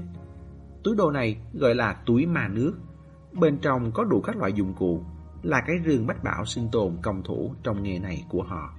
[0.83, 2.73] Túi đồ này gọi là túi mà nước.
[3.31, 5.03] Bên trong có đủ các loại dụng cụ,
[5.43, 8.73] là cái rương bách bảo sinh tồn công thủ trong nghề này của họ.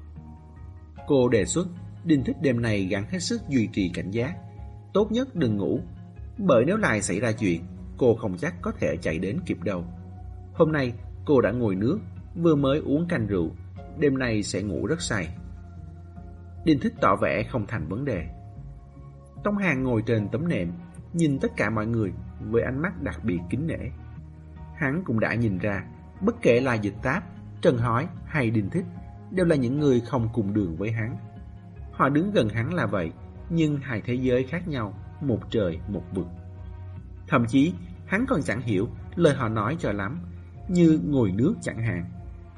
[1.06, 1.66] Cô đề xuất
[2.04, 4.36] Đinh Thích đêm này gắng hết sức duy trì cảnh giác.
[4.94, 5.80] Tốt nhất đừng ngủ,
[6.38, 7.64] bởi nếu lại xảy ra chuyện,
[7.98, 9.84] cô không chắc có thể chạy đến kịp đâu.
[10.54, 10.92] Hôm nay
[11.24, 11.98] cô đã ngồi nước,
[12.36, 13.50] vừa mới uống canh rượu,
[13.98, 15.28] đêm nay sẽ ngủ rất say.
[16.64, 18.26] Đinh Thích tỏ vẻ không thành vấn đề.
[19.44, 20.72] Tông Hàng ngồi trên tấm nệm,
[21.12, 22.12] nhìn tất cả mọi người
[22.50, 23.90] với ánh mắt đặc biệt kính nể.
[24.76, 25.84] Hắn cũng đã nhìn ra,
[26.20, 27.22] bất kể là dịch táp,
[27.62, 28.84] Trần Hói hay Đình Thích,
[29.30, 31.16] đều là những người không cùng đường với hắn.
[31.92, 33.12] Họ đứng gần hắn là vậy,
[33.50, 36.26] nhưng hai thế giới khác nhau, một trời một vực.
[37.28, 37.74] Thậm chí,
[38.06, 40.18] hắn còn chẳng hiểu lời họ nói cho lắm,
[40.68, 42.04] như ngồi nước chẳng hạn.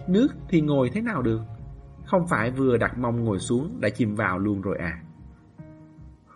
[0.09, 1.41] Nước thì ngồi thế nào được?
[2.05, 5.03] Không phải vừa đặt mông ngồi xuống đã chìm vào luôn rồi à?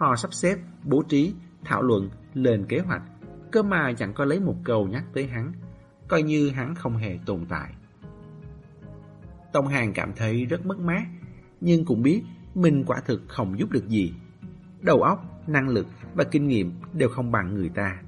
[0.01, 1.35] Họ sắp xếp, bố trí,
[1.65, 3.03] thảo luận, lên kế hoạch,
[3.53, 5.53] cơ mà chẳng có lấy một câu nhắc tới hắn,
[6.09, 7.73] coi như hắn không hề tồn tại.
[9.53, 11.03] Tông Hàng cảm thấy rất mất mát,
[11.61, 12.23] nhưng cũng biết
[12.55, 14.15] mình quả thực không giúp được gì.
[14.81, 18.03] Đầu óc, năng lực và kinh nghiệm đều không bằng người ta.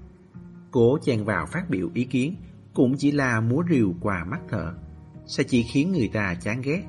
[0.71, 2.37] Cố chèn vào phát biểu ý kiến
[2.75, 4.75] cũng chỉ là múa rìu qua mắt thở,
[5.27, 6.83] sẽ chỉ khiến người ta chán ghét.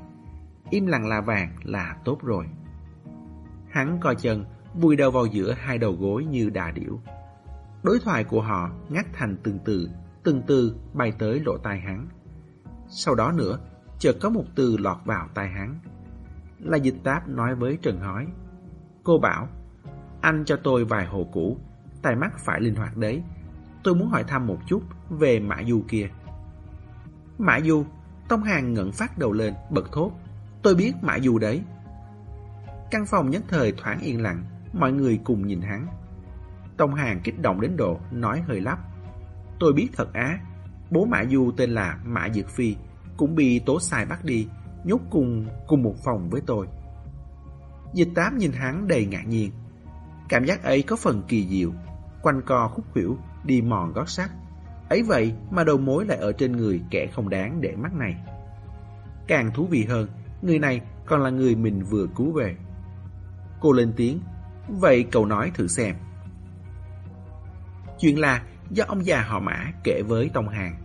[0.70, 2.46] Im lặng là vàng là tốt rồi.
[3.70, 7.00] Hắn coi chừng vùi đầu vào giữa hai đầu gối như đà điểu.
[7.84, 9.90] Đối thoại của họ ngắt thành từng từ,
[10.24, 12.08] từng từ bay tới lỗ tai hắn.
[12.88, 13.60] Sau đó nữa,
[14.00, 15.80] chợt có một từ lọt vào tai hắn
[16.64, 18.28] là dịch táp nói với Trần Hói.
[19.04, 19.48] Cô bảo,
[20.22, 21.58] anh cho tôi vài hồ cũ,
[22.02, 23.24] tai mắt phải linh hoạt đấy.
[23.84, 26.10] Tôi muốn hỏi thăm một chút về Mã Du kia.
[27.38, 27.86] Mã Du,
[28.30, 30.12] Tông Hàng ngẩng phát đầu lên, bật thốt.
[30.62, 31.62] Tôi biết Mã Du đấy.
[32.92, 35.88] Căn phòng nhất thời thoáng yên lặng, mọi người cùng nhìn hắn.
[36.78, 38.80] Tông Hàng kích động đến độ, nói hơi lắp.
[39.60, 40.40] Tôi biết thật á,
[40.92, 42.76] bố Mã Du tên là Mã Dược Phi,
[43.18, 44.48] cũng bị tố sai bắt đi,
[44.84, 46.68] nhốt cùng cùng một phòng với tôi.
[47.94, 49.52] Dịch tám nhìn hắn đầy ngạc nhiên.
[50.30, 51.72] Cảm giác ấy có phần kỳ diệu,
[52.22, 54.30] quanh co khúc khuỷu, đi mòn gót sắt.
[54.90, 58.16] Ấy vậy mà đầu mối lại ở trên người kẻ không đáng để mắt này.
[59.28, 60.08] Càng thú vị hơn,
[60.42, 62.56] người này còn là người mình vừa cứu về.
[63.60, 64.20] Cô lên tiếng,
[64.67, 65.95] vậy cậu nói thử xem.
[67.99, 70.76] Chuyện là do ông già họ mã kể với Tông Hàng.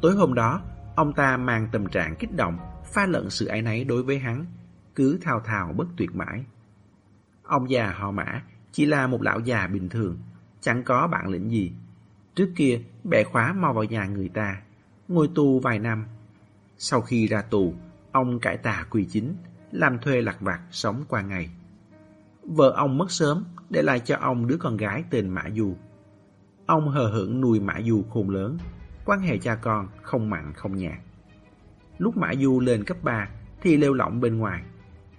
[0.00, 0.62] Tối hôm đó,
[0.96, 4.46] ông ta mang tâm trạng kích động pha lẫn sự ái náy đối với hắn,
[4.94, 6.44] cứ thao thao bất tuyệt mãi.
[7.42, 10.18] Ông già họ mã chỉ là một lão già bình thường,
[10.60, 11.72] chẳng có bản lĩnh gì.
[12.34, 14.62] Trước kia, bẻ khóa mau vào nhà người ta,
[15.08, 16.06] ngồi tù vài năm.
[16.78, 17.74] Sau khi ra tù,
[18.12, 19.36] ông cải tà quy chính,
[19.72, 21.50] làm thuê lặt vặt sống qua ngày.
[22.48, 25.74] Vợ ông mất sớm, để lại cho ông đứa con gái tên Mã Du.
[26.66, 28.58] Ông hờ hững nuôi Mã Du khôn lớn,
[29.04, 30.98] quan hệ cha con không mặn không nhạt.
[31.98, 33.28] Lúc Mã Du lên cấp 3
[33.62, 34.62] thì lêu lỏng bên ngoài,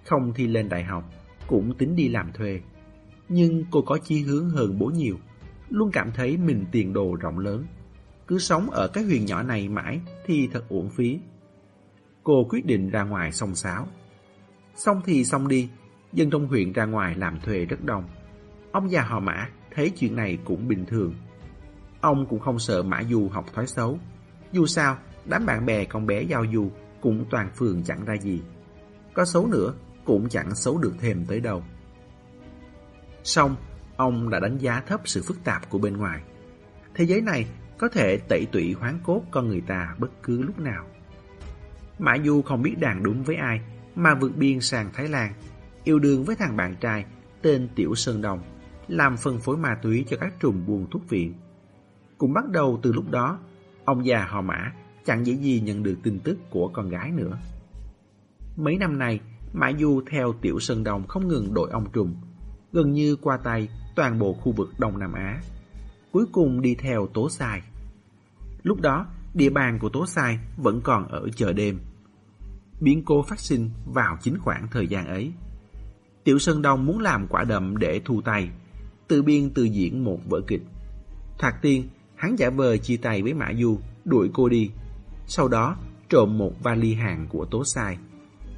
[0.06, 1.04] không thì lên đại học,
[1.46, 2.60] cũng tính đi làm thuê.
[3.28, 5.16] Nhưng cô có chí hướng hơn bố nhiều,
[5.68, 7.64] luôn cảm thấy mình tiền đồ rộng lớn.
[8.26, 11.20] Cứ sống ở cái huyền nhỏ này mãi thì thật uổng phí.
[12.22, 13.86] Cô quyết định ra ngoài song sáo.
[14.74, 15.68] Xong thì xong đi,
[16.12, 18.04] dân trong huyện ra ngoài làm thuê rất đông.
[18.72, 21.14] Ông già họ Mã thấy chuyện này cũng bình thường.
[22.00, 23.98] Ông cũng không sợ Mã Du học thói xấu.
[24.52, 24.96] Dù sao,
[25.28, 28.42] Đám bạn bè con bé giao du cũng toàn phường chẳng ra gì.
[29.14, 31.62] Có xấu nữa cũng chẳng xấu được thêm tới đâu.
[33.24, 33.56] Xong,
[33.96, 36.22] ông đã đánh giá thấp sự phức tạp của bên ngoài.
[36.94, 37.46] Thế giới này
[37.78, 40.86] có thể tẩy tụy hoán cốt con người ta bất cứ lúc nào.
[41.98, 43.60] Mã Du không biết đàn đúng với ai
[43.94, 45.32] mà vượt biên sang Thái Lan,
[45.88, 47.04] yêu đương với thằng bạn trai
[47.42, 48.40] tên Tiểu Sơn Đồng,
[48.88, 51.34] làm phân phối ma túy cho các trùm buôn thuốc viện.
[52.18, 53.38] Cũng bắt đầu từ lúc đó,
[53.84, 54.72] ông già họ Mã
[55.04, 57.38] chẳng dễ gì nhận được tin tức của con gái nữa.
[58.56, 59.20] Mấy năm nay,
[59.52, 62.14] Mã Du theo Tiểu Sơn Đồng không ngừng đội ông trùm,
[62.72, 65.40] gần như qua tay toàn bộ khu vực Đông Nam Á.
[66.12, 67.62] Cuối cùng đi theo Tố Sai.
[68.62, 71.78] Lúc đó, địa bàn của Tố Sai vẫn còn ở chợ đêm.
[72.80, 75.32] Biến cố phát sinh vào chính khoảng thời gian ấy.
[76.28, 78.48] Tiểu Sơn Đông muốn làm quả đậm để thu tay,
[79.08, 80.62] tự biên tự diễn một vở kịch.
[81.38, 84.70] Thoạt tiên, hắn giả vờ chia tay với Mã Du, đuổi cô đi
[85.26, 85.76] sau đó
[86.08, 87.98] trộm một vali hàng của Tố Sai.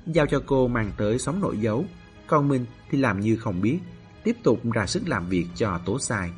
[0.06, 1.84] Giao cho cô mang tới sóng nội dấu,
[2.26, 3.78] còn mình thì làm như không biết,
[4.24, 6.30] tiếp tục ra sức làm việc cho Tố Sai.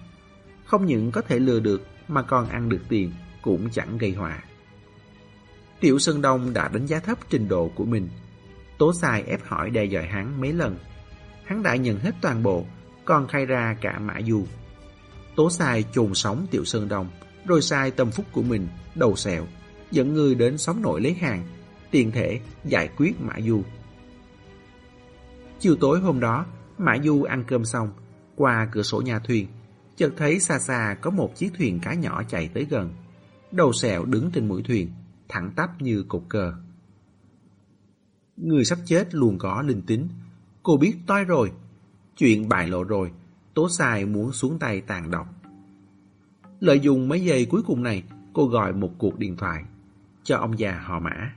[0.64, 4.42] Không những có thể lừa được mà còn ăn được tiền, cũng chẳng gây họa.
[5.80, 8.08] Tiểu Sơn Đông đã đánh giá thấp trình độ của mình.
[8.78, 10.76] Tố Sai ép hỏi đe dọa hắn mấy lần.
[11.44, 12.64] Hắn đã nhận hết toàn bộ,
[13.04, 14.46] còn khai ra cả Mã Du.
[15.36, 17.08] Tố Sai trồn sóng Tiểu Sơn Đông,
[17.46, 19.46] rồi sai tâm phúc của mình, đầu sẹo,
[19.90, 21.44] dẫn người đến xóm nội lấy hàng,
[21.90, 23.62] tiền thể giải quyết Mã Du.
[25.60, 26.46] Chiều tối hôm đó,
[26.78, 27.92] Mã Du ăn cơm xong,
[28.36, 29.46] qua cửa sổ nhà thuyền,
[29.96, 32.94] chợt thấy xa xa có một chiếc thuyền cá nhỏ chạy tới gần.
[33.52, 34.90] Đầu sẹo đứng trên mũi thuyền,
[35.28, 36.52] thẳng tắp như cột cờ.
[38.36, 40.08] Người sắp chết luôn có linh tính.
[40.62, 41.52] Cô biết toi rồi.
[42.16, 43.10] Chuyện bại lộ rồi,
[43.54, 45.26] Tố Sai muốn xuống tay tàn độc.
[46.60, 49.64] Lợi dụng mấy giây cuối cùng này, cô gọi một cuộc điện thoại
[50.24, 51.32] cho ông già họ Mã.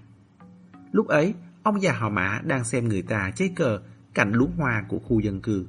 [0.91, 1.33] Lúc ấy,
[1.63, 3.79] ông già họ Mã đang xem người ta chơi cờ
[4.13, 5.65] cạnh luống hoa của khu dân cư.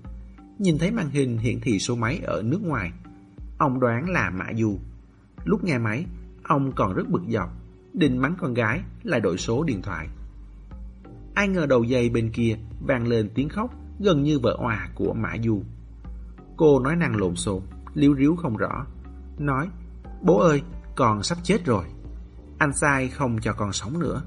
[0.58, 2.92] Nhìn thấy màn hình hiển thị số máy ở nước ngoài.
[3.58, 4.78] Ông đoán là Mã Du.
[5.44, 6.06] Lúc nghe máy,
[6.42, 7.50] ông còn rất bực dọc,
[7.92, 10.08] định mắng con gái lại đổi số điện thoại.
[11.36, 13.70] Ai ngờ đầu dây bên kia vang lên tiếng khóc
[14.00, 15.62] gần như vợ hòa của Mã Du.
[16.56, 17.62] Cô nói năng lộn xộn,
[17.94, 18.86] liếu riếu không rõ.
[19.38, 19.68] Nói,
[20.22, 20.62] bố ơi,
[20.94, 21.84] con sắp chết rồi.
[22.58, 24.22] Anh sai không cho con sống nữa.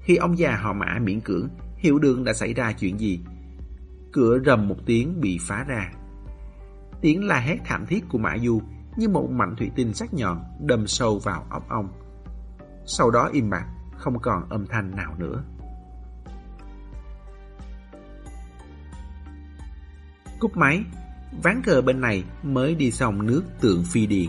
[0.00, 3.20] Khi ông già họ Mã miễn cưỡng hiểu đường đã xảy ra chuyện gì.
[4.12, 5.92] Cửa rầm một tiếng bị phá ra.
[7.00, 8.62] Tiếng la hét thảm thiết của Mã Du
[8.96, 11.88] như một mảnh thủy tinh sắc nhọn đâm sâu vào óc ông.
[12.86, 13.64] Sau đó im bặt,
[13.96, 15.44] không còn âm thanh nào nữa.
[20.38, 20.84] Cúp máy,
[21.42, 24.28] ván cờ bên này mới đi xong nước tượng phi điền.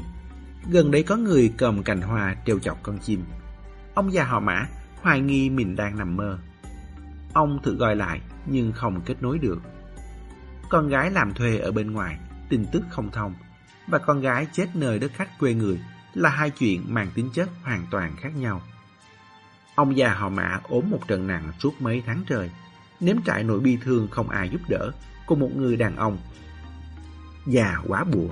[0.70, 3.24] Gần đây có người cầm cành hoa treo chọc con chim.
[3.94, 4.66] Ông già họ mã
[5.02, 6.40] hoài nghi mình đang nằm mơ.
[7.34, 9.62] Ông thử gọi lại nhưng không kết nối được.
[10.70, 12.18] Con gái làm thuê ở bên ngoài,
[12.50, 13.34] tin tức không thông.
[13.88, 15.80] Và con gái chết nơi đất khách quê người
[16.14, 18.62] là hai chuyện mang tính chất hoàn toàn khác nhau.
[19.76, 22.52] Ông già họ mã ốm một trận nặng suốt mấy tháng trời.
[23.00, 24.92] Nếm trải nỗi bi thương không ai giúp đỡ
[25.26, 26.18] của một người đàn ông.
[27.48, 28.30] Già quá bùa.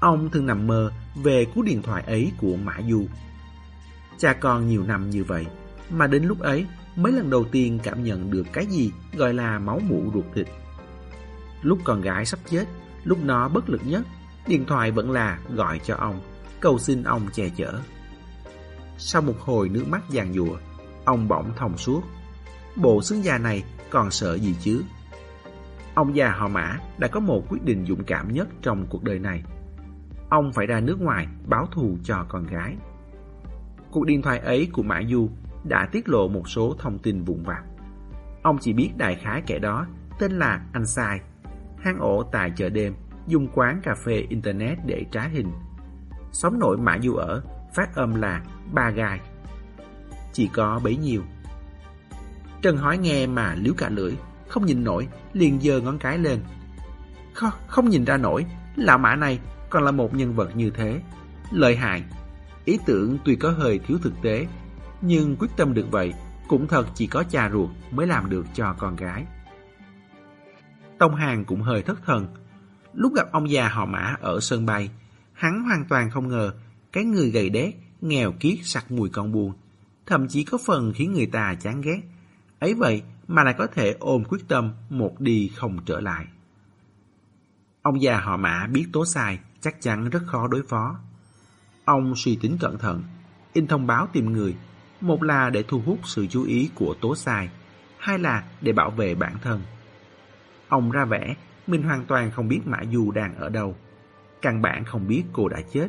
[0.00, 3.06] Ông thường nằm mơ về cú điện thoại ấy của Mã Du.
[4.18, 5.46] Cha con nhiều năm như vậy,
[5.90, 6.66] mà đến lúc ấy
[6.96, 10.46] mới lần đầu tiên cảm nhận được cái gì gọi là máu mủ ruột thịt.
[11.62, 12.64] Lúc con gái sắp chết,
[13.04, 14.06] lúc nó bất lực nhất,
[14.46, 16.20] điện thoại vẫn là gọi cho ông,
[16.60, 17.80] cầu xin ông che chở.
[18.98, 20.56] Sau một hồi nước mắt giàn giụa,
[21.04, 22.02] ông bỗng thông suốt.
[22.76, 24.82] Bộ xương già này còn sợ gì chứ?
[25.96, 29.18] Ông già họ Mã đã có một quyết định dũng cảm nhất trong cuộc đời
[29.18, 29.42] này.
[30.28, 32.76] Ông phải ra nước ngoài báo thù cho con gái.
[33.90, 35.28] Cuộc điện thoại ấy của Mã Du
[35.64, 37.62] đã tiết lộ một số thông tin vụn vặt.
[38.42, 39.86] Ông chỉ biết đại khái kẻ đó
[40.18, 41.20] tên là Anh Sai,
[41.78, 42.94] hang ổ tại chợ đêm,
[43.26, 45.52] dùng quán cà phê Internet để trá hình.
[46.32, 47.42] Xóm nội Mã Du ở,
[47.74, 49.20] phát âm là Ba Gai.
[50.32, 51.22] Chỉ có bấy nhiêu.
[52.62, 54.12] Trần hỏi nghe mà liếu cả lưỡi,
[54.48, 56.40] không nhìn nổi, liền giơ ngón cái lên.
[57.32, 61.00] Không, không nhìn ra nổi, lão mã này còn là một nhân vật như thế.
[61.50, 62.04] Lợi hại,
[62.64, 64.46] ý tưởng tuy có hơi thiếu thực tế,
[65.00, 66.14] nhưng quyết tâm được vậy
[66.48, 69.24] cũng thật chỉ có cha ruột mới làm được cho con gái.
[70.98, 72.26] Tông Hàng cũng hơi thất thần.
[72.92, 74.90] Lúc gặp ông già họ mã ở sân bay,
[75.32, 76.52] hắn hoàn toàn không ngờ
[76.92, 79.52] cái người gầy đét, nghèo kiết sặc mùi con buồn,
[80.06, 82.00] thậm chí có phần khiến người ta chán ghét.
[82.58, 86.26] Ấy vậy mà lại có thể ôm quyết tâm một đi không trở lại.
[87.82, 90.98] Ông già họ mã biết tố sai chắc chắn rất khó đối phó.
[91.84, 93.02] Ông suy tính cẩn thận,
[93.52, 94.56] in thông báo tìm người,
[95.00, 97.50] một là để thu hút sự chú ý của tố sai,
[97.98, 99.62] hai là để bảo vệ bản thân.
[100.68, 101.34] Ông ra vẻ
[101.66, 103.76] mình hoàn toàn không biết Mã Du đang ở đâu,
[104.42, 105.88] căn bản không biết cô đã chết.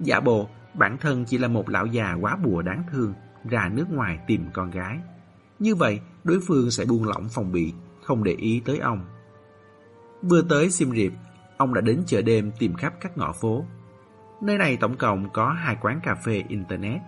[0.00, 3.14] Giả bộ bản thân chỉ là một lão già quá bùa đáng thương
[3.50, 4.98] ra nước ngoài tìm con gái.
[5.58, 9.04] Như vậy, đối phương sẽ buông lỏng phòng bị, không để ý tới ông.
[10.22, 11.12] Vừa tới Siem Reap,
[11.56, 13.64] ông đã đến chợ đêm tìm khắp các ngõ phố.
[14.42, 17.00] Nơi này tổng cộng có hai quán cà phê Internet,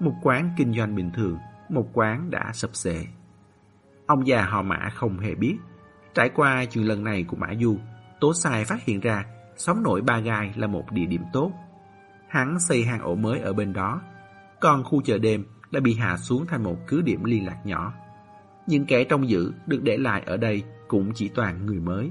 [0.00, 3.06] một quán kinh doanh bình thường, một quán đã sập xệ.
[4.06, 5.56] Ông già họ Mã không hề biết.
[6.14, 7.76] Trải qua chuyện lần này của Mã Du,
[8.20, 9.24] Tố Sai phát hiện ra
[9.56, 11.52] xóm nội Ba Gai là một địa điểm tốt.
[12.28, 14.02] Hắn xây hàng ổ mới ở bên đó,
[14.60, 17.92] còn khu chợ đêm đã bị hạ xuống thành một cứ điểm liên lạc nhỏ.
[18.66, 22.10] Những kẻ trong giữ được để lại ở đây cũng chỉ toàn người mới.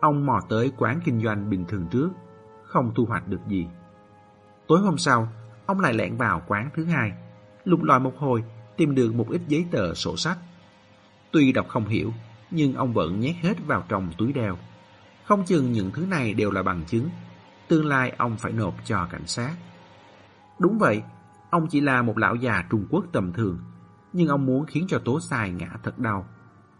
[0.00, 2.10] Ông mò tới quán kinh doanh bình thường trước,
[2.64, 3.66] không thu hoạch được gì.
[4.66, 5.28] Tối hôm sau,
[5.66, 7.12] ông lại lẻn vào quán thứ hai,
[7.64, 8.44] lục lọi một hồi,
[8.76, 10.38] tìm được một ít giấy tờ sổ sách.
[11.30, 12.12] Tuy đọc không hiểu,
[12.50, 14.56] nhưng ông vẫn nhét hết vào trong túi đeo.
[15.24, 17.08] Không chừng những thứ này đều là bằng chứng,
[17.68, 19.54] tương lai ông phải nộp cho cảnh sát.
[20.58, 21.02] Đúng vậy,
[21.50, 23.58] ông chỉ là một lão già Trung Quốc tầm thường,
[24.12, 26.26] nhưng ông muốn khiến cho Tố xài ngã thật đau.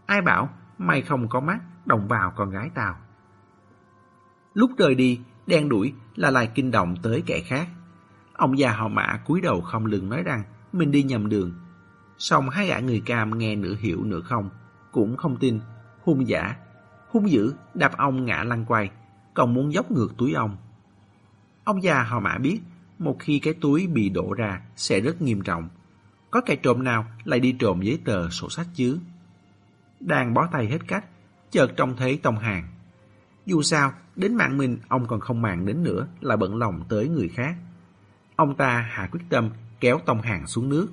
[0.07, 2.97] Ai bảo mày không có mắt đồng vào con gái tao.
[4.55, 7.69] Lúc rời đi, đen đuổi là lại kinh động tới kẻ khác.
[8.33, 11.53] Ông già họ mã cúi đầu không lưng nói rằng mình đi nhầm đường.
[12.19, 14.51] Xong hai gã người cam nghe nửa hiểu nửa không,
[14.93, 15.61] cũng không tin,
[16.03, 16.57] hung giả,
[17.09, 18.91] hung dữ đạp ông ngã lăn quay,
[19.35, 20.57] còn muốn dốc ngược túi ông.
[21.65, 22.61] Ông già họ mã biết,
[22.99, 25.69] một khi cái túi bị đổ ra sẽ rất nghiêm trọng.
[26.31, 28.99] Có kẻ trộm nào lại đi trộm giấy tờ sổ sách chứ?
[30.01, 31.05] Đang bó tay hết cách,
[31.51, 32.69] chợt trông thấy Tông Hàng.
[33.47, 37.09] Dù sao, đến mạng mình ông còn không màng đến nữa là bận lòng tới
[37.09, 37.57] người khác.
[38.37, 40.89] Ông ta hạ quyết tâm kéo Tông Hàng xuống nước.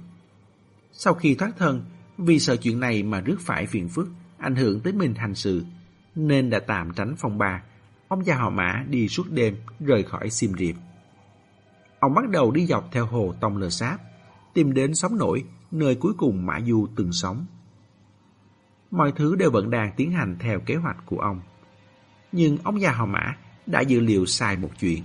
[0.92, 1.86] Sau khi thoát thân,
[2.18, 5.66] vì sợ chuyện này mà rước phải phiền phức, ảnh hưởng tới mình hành sự,
[6.16, 7.64] nên đã tạm tránh phong ba.
[8.08, 10.76] Ông già họ mã đi suốt đêm rời khỏi Sim Riệp.
[12.00, 14.02] Ông bắt đầu đi dọc theo hồ Tông Lờ Sáp,
[14.56, 17.46] tìm đến sóng nổi, nơi cuối cùng Mã Du từng sống.
[18.92, 21.42] Mọi thứ đều vẫn đang tiến hành theo kế hoạch của ông.
[22.32, 25.04] Nhưng ông già họ Mã đã dự liệu sai một chuyện.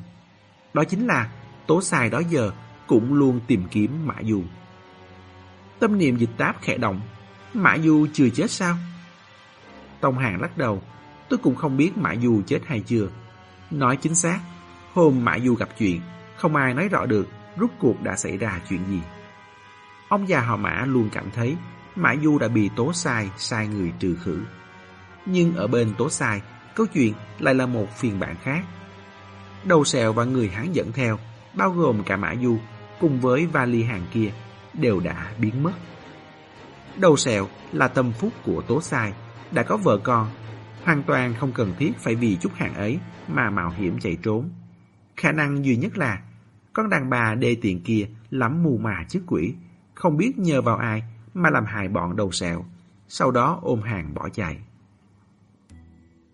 [0.74, 1.32] Đó chính là
[1.66, 2.52] tố sai đó giờ
[2.86, 4.42] cũng luôn tìm kiếm Mã Du.
[5.78, 7.00] Tâm niệm dịch táp khẽ động,
[7.54, 8.76] Mã Du chưa chết sao?
[10.00, 10.82] Tông Hàng lắc đầu,
[11.28, 13.08] tôi cũng không biết Mã Du chết hay chưa.
[13.70, 14.40] Nói chính xác,
[14.92, 16.00] hôm Mã Du gặp chuyện,
[16.36, 19.00] không ai nói rõ được rút cuộc đã xảy ra chuyện gì.
[20.10, 21.56] Ông già họ Mã luôn cảm thấy
[21.96, 24.40] Mã Du đã bị tố sai, sai người trừ khử.
[25.26, 26.42] Nhưng ở bên tố sai,
[26.74, 28.64] câu chuyện lại là một phiên bản khác.
[29.64, 31.18] Đầu sẹo và người hắn dẫn theo,
[31.54, 32.58] bao gồm cả Mã Du,
[33.00, 34.32] cùng với vali hàng kia,
[34.72, 35.72] đều đã biến mất.
[36.96, 39.12] Đầu sẹo là tâm phúc của tố sai,
[39.50, 40.30] đã có vợ con,
[40.84, 44.50] hoàn toàn không cần thiết phải vì chút hàng ấy mà mạo hiểm chạy trốn.
[45.16, 46.22] Khả năng duy nhất là
[46.72, 49.54] con đàn bà đê tiện kia lắm mù mà chứ quỷ,
[50.00, 51.02] không biết nhờ vào ai
[51.34, 52.64] mà làm hại bọn đầu sẹo,
[53.08, 54.58] sau đó ôm hàng bỏ chạy.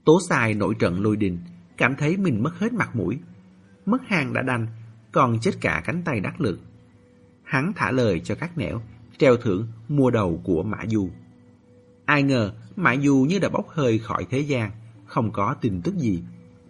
[0.05, 1.39] Tố xài nổi trận lôi đình,
[1.77, 3.19] cảm thấy mình mất hết mặt mũi.
[3.87, 4.67] Mất hàng đã đành,
[5.13, 6.61] còn chết cả cánh tay đắc lực.
[7.45, 8.83] Hắn thả lời cho các nẻo,
[9.19, 11.11] treo thưởng mua đầu của Mã Du.
[12.05, 14.71] Ai ngờ Mã Du như đã bốc hơi khỏi thế gian,
[15.07, 16.23] không có tin tức gì.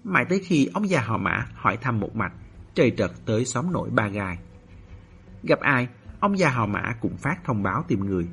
[0.05, 2.33] Mãi tới khi ông già họ Mã hỏi thăm một mạch,
[2.75, 4.39] trời trật tới xóm nội Ba Gai.
[5.43, 5.89] Gặp ai,
[6.21, 8.27] ông già họ Mã cũng phát thông báo tìm người.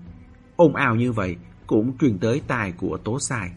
[0.56, 3.52] Ồn ào như vậy cũng truyền tới tài của Tố Sai.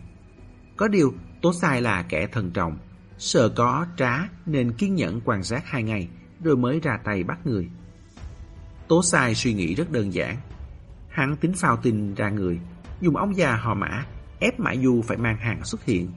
[0.76, 2.78] Có điều, Tố Sai là kẻ thần trọng,
[3.18, 6.08] sợ có trá nên kiên nhẫn quan sát hai ngày
[6.44, 7.70] rồi mới ra tay bắt người.
[8.88, 10.36] Tố Sai suy nghĩ rất đơn giản.
[11.08, 12.60] Hắn tính phao tin ra người,
[13.00, 14.04] dùng ông già họ Mã
[14.40, 16.10] ép Mã Du phải mang hàng xuất hiện.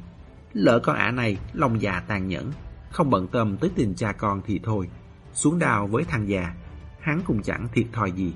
[0.53, 2.51] Lỡ con ả này lòng già tàn nhẫn,
[2.91, 4.89] không bận tâm tới tình cha con thì thôi.
[5.33, 6.53] Xuống đào với thằng già,
[6.99, 8.33] hắn cũng chẳng thiệt thòi gì.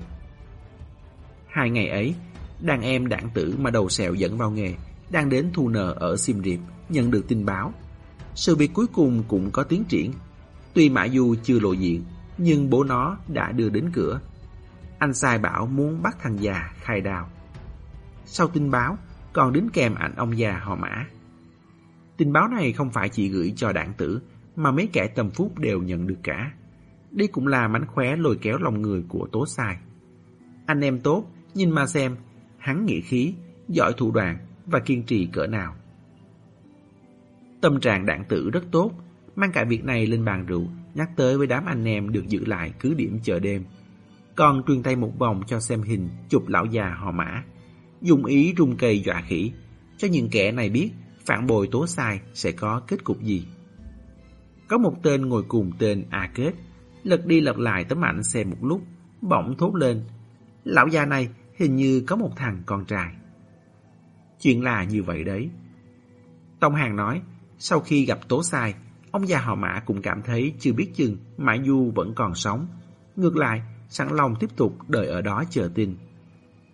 [1.48, 2.14] Hai ngày ấy,
[2.60, 4.74] đàn em đảng tử mà đầu sẹo dẫn vào nghề,
[5.10, 7.72] đang đến thu nợ ở Sim Riệp, nhận được tin báo.
[8.34, 10.12] Sự việc cuối cùng cũng có tiến triển.
[10.74, 12.04] Tuy Mã Du chưa lộ diện,
[12.38, 14.20] nhưng bố nó đã đưa đến cửa.
[14.98, 17.30] Anh sai bảo muốn bắt thằng già khai đào.
[18.26, 18.98] Sau tin báo,
[19.32, 21.06] còn đính kèm ảnh ông già họ Mã.
[22.16, 24.20] Tin báo này không phải chỉ gửi cho đảng tử,
[24.56, 26.52] mà mấy kẻ tầm phúc đều nhận được cả.
[27.14, 29.76] Đây cũng là mánh khóe lôi kéo lòng người của Tố xài.
[30.66, 31.24] Anh em tốt,
[31.54, 32.16] nhìn mà xem,
[32.58, 33.34] hắn nghĩa khí,
[33.68, 35.74] giỏi thủ đoạn và kiên trì cỡ nào.
[37.60, 38.90] Tâm trạng đạn tử rất tốt,
[39.36, 42.44] mang cả việc này lên bàn rượu, nhắc tới với đám anh em được giữ
[42.44, 43.64] lại cứ điểm chờ đêm.
[44.34, 47.44] Còn truyền tay một vòng cho xem hình chụp lão già họ mã,
[48.02, 49.52] dùng ý rung cây dọa khỉ,
[49.96, 50.90] cho những kẻ này biết
[51.26, 53.46] phản bội tố sai sẽ có kết cục gì.
[54.68, 56.52] Có một tên ngồi cùng tên A Kết,
[57.04, 58.82] lật đi lật lại tấm ảnh xem một lúc,
[59.22, 60.04] bỗng thốt lên.
[60.64, 63.14] Lão già này hình như có một thằng con trai.
[64.40, 65.50] Chuyện là như vậy đấy.
[66.60, 67.22] Tông Hàng nói,
[67.58, 68.74] sau khi gặp tố sai,
[69.10, 72.66] ông già họ Mã cũng cảm thấy chưa biết chừng Mã Du vẫn còn sống.
[73.16, 75.96] Ngược lại, sẵn lòng tiếp tục đợi ở đó chờ tin.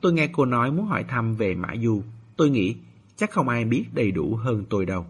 [0.00, 2.02] Tôi nghe cô nói muốn hỏi thăm về Mã Du.
[2.36, 2.76] Tôi nghĩ
[3.16, 5.06] chắc không ai biết đầy đủ hơn tôi đâu.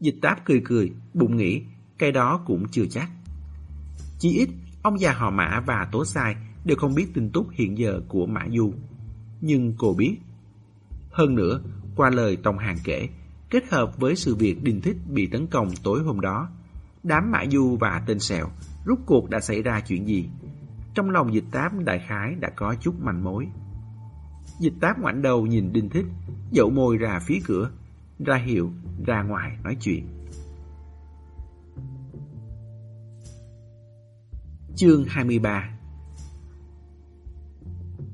[0.00, 1.62] Dịch táp cười cười, bụng nghĩ,
[1.98, 3.10] cái đó cũng chưa chắc.
[4.20, 4.48] Chỉ ít,
[4.82, 8.26] ông già họ Mã và Tố Sai đều không biết tin tức hiện giờ của
[8.26, 8.72] Mã Du.
[9.40, 10.16] Nhưng cô biết.
[11.10, 11.60] Hơn nữa,
[11.96, 13.08] qua lời Tông Hàng kể,
[13.50, 16.48] kết hợp với sự việc Đinh Thích bị tấn công tối hôm đó,
[17.02, 18.48] đám Mã Du và tên Sẹo
[18.84, 20.28] rút cuộc đã xảy ra chuyện gì?
[20.94, 23.46] Trong lòng dịch táp đại khái đã có chút manh mối.
[24.60, 26.06] Dịch táp ngoảnh đầu nhìn Đinh Thích,
[26.50, 27.70] dậu môi ra phía cửa,
[28.18, 28.70] ra hiệu,
[29.06, 30.19] ra ngoài nói chuyện.
[34.80, 35.70] Chương 23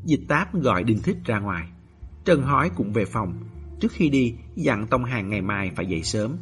[0.05, 1.69] Dịch táp gọi Đinh Thích ra ngoài.
[2.25, 3.35] Trần Hói cũng về phòng.
[3.81, 6.37] Trước khi đi, dặn Tông Hàng ngày mai phải dậy sớm.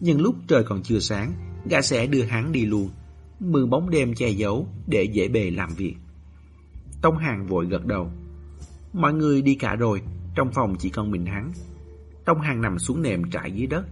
[0.00, 1.32] Nhưng lúc trời còn chưa sáng,
[1.70, 2.90] gã sẽ đưa hắn đi luôn.
[3.40, 5.94] Mượn bóng đêm che giấu để dễ bề làm việc.
[7.02, 8.10] Tông Hàng vội gật đầu.
[8.92, 10.02] Mọi người đi cả rồi,
[10.34, 11.52] trong phòng chỉ còn mình hắn.
[12.24, 13.86] Tông Hàng nằm xuống nệm trải dưới đất,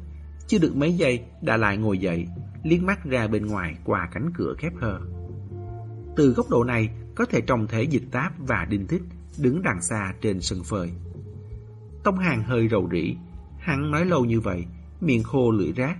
[0.46, 2.26] chưa được mấy giây đã lại ngồi dậy,
[2.62, 5.00] liếc mắt ra bên ngoài qua cánh cửa khép hờ.
[6.16, 9.02] Từ góc độ này có thể trông thấy dịch táp và đinh thích
[9.38, 10.90] đứng đằng xa trên sân phơi.
[12.04, 13.16] Tông Hàng hơi rầu rĩ,
[13.58, 14.64] hắn nói lâu như vậy,
[15.00, 15.98] miệng khô lưỡi rác.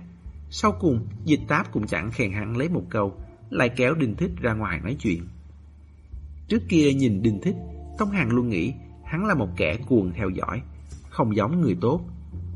[0.49, 3.17] Sau cùng, dịch táp cũng chẳng khen hắn lấy một câu,
[3.49, 5.27] lại kéo Đinh Thích ra ngoài nói chuyện.
[6.47, 7.55] Trước kia nhìn Đinh Thích,
[7.97, 8.73] Tông Hàng luôn nghĩ
[9.05, 10.61] hắn là một kẻ cuồng theo dõi,
[11.09, 12.01] không giống người tốt.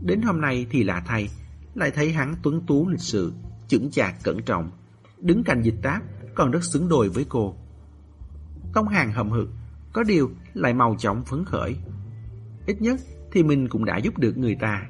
[0.01, 1.30] Đến hôm nay thì lạ thay,
[1.76, 3.34] lại thấy hắn tuấn tú lịch sự,
[3.68, 4.72] chững chạc cẩn trọng,
[5.18, 6.03] đứng cạnh dịch táp
[6.36, 7.55] còn rất xứng đôi với cô.
[8.73, 9.49] Tông Hàng hậm hực,
[9.93, 11.77] có điều lại màu chóng phấn khởi.
[12.65, 12.99] Ít nhất
[13.32, 14.86] thì mình cũng đã giúp được người ta.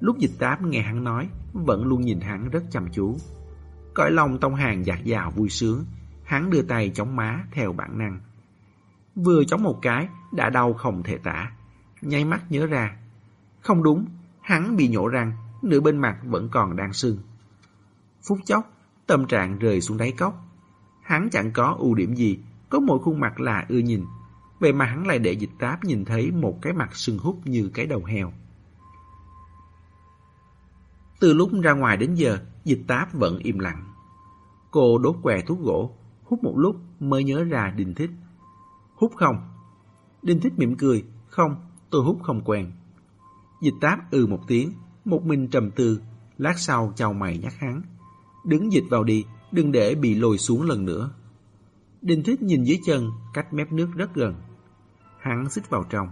[0.00, 3.16] Lúc dịch táp nghe hắn nói, vẫn luôn nhìn hắn rất chăm chú.
[3.94, 5.84] Cõi lòng Tông Hàng dạt dào vui sướng,
[6.24, 8.20] hắn đưa tay chống má theo bản năng.
[9.14, 11.52] Vừa chống một cái, đã đau không thể tả.
[12.02, 12.96] Nháy mắt nhớ ra.
[13.60, 14.06] Không đúng,
[14.40, 17.18] hắn bị nhổ răng, nửa bên mặt vẫn còn đang sưng.
[18.28, 18.72] Phút chốc,
[19.06, 20.45] tâm trạng rơi xuống đáy cốc.
[21.06, 22.38] Hắn chẳng có ưu điểm gì,
[22.68, 24.04] có mỗi khuôn mặt là ưa nhìn.
[24.60, 27.70] Vậy mà hắn lại để dịch táp nhìn thấy một cái mặt sưng hút như
[27.74, 28.32] cái đầu heo.
[31.20, 33.84] Từ lúc ra ngoài đến giờ, dịch táp vẫn im lặng.
[34.70, 38.10] Cô đốt què thuốc gỗ, hút một lúc mới nhớ ra Đinh Thích.
[38.94, 39.36] Hút không?
[40.22, 41.56] Đinh Thích mỉm cười, không,
[41.90, 42.72] tôi hút không quen.
[43.62, 44.72] Dịch táp ừ một tiếng,
[45.04, 46.00] một mình trầm tư,
[46.38, 47.82] lát sau chào mày nhắc hắn.
[48.44, 49.24] Đứng dịch vào đi,
[49.56, 51.10] đừng để bị lồi xuống lần nữa.
[52.02, 54.34] Đinh Thích nhìn dưới chân, cách mép nước rất gần.
[55.20, 56.08] Hắn xích vào trong.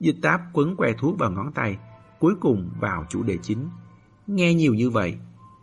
[0.00, 1.78] Dịch táp quấn que thuốc vào ngón tay,
[2.18, 3.68] cuối cùng vào chủ đề chính.
[4.26, 5.16] Nghe nhiều như vậy,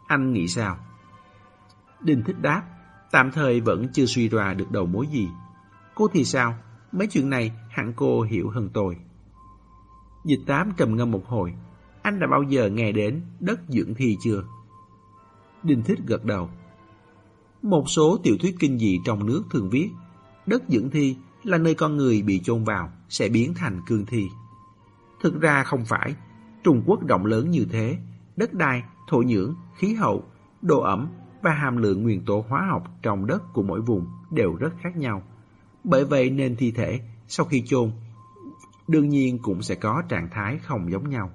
[0.08, 0.78] anh nghĩ sao?
[2.02, 2.64] Đinh Thích đáp,
[3.12, 5.30] tạm thời vẫn chưa suy ra được đầu mối gì.
[5.96, 6.56] Cô thì sao?
[6.92, 8.98] Mấy chuyện này hẳn cô hiểu hơn tôi.
[10.26, 11.54] Dịch tám trầm ngâm một hồi.
[12.02, 14.44] Anh đã bao giờ nghe đến đất dưỡng thi chưa?
[15.64, 16.50] Đinh Thích gật đầu.
[17.62, 19.90] Một số tiểu thuyết kinh dị trong nước thường viết
[20.46, 24.30] đất dưỡng thi là nơi con người bị chôn vào sẽ biến thành cương thi.
[25.22, 26.16] Thực ra không phải.
[26.64, 27.98] Trung Quốc rộng lớn như thế,
[28.36, 30.24] đất đai, thổ nhưỡng, khí hậu,
[30.62, 31.10] độ ẩm
[31.42, 34.98] và hàm lượng nguyên tố hóa học trong đất của mỗi vùng đều rất khác
[34.98, 35.24] nhau.
[35.84, 37.92] Bởi vậy nên thi thể sau khi chôn
[38.88, 41.32] đương nhiên cũng sẽ có trạng thái không giống nhau.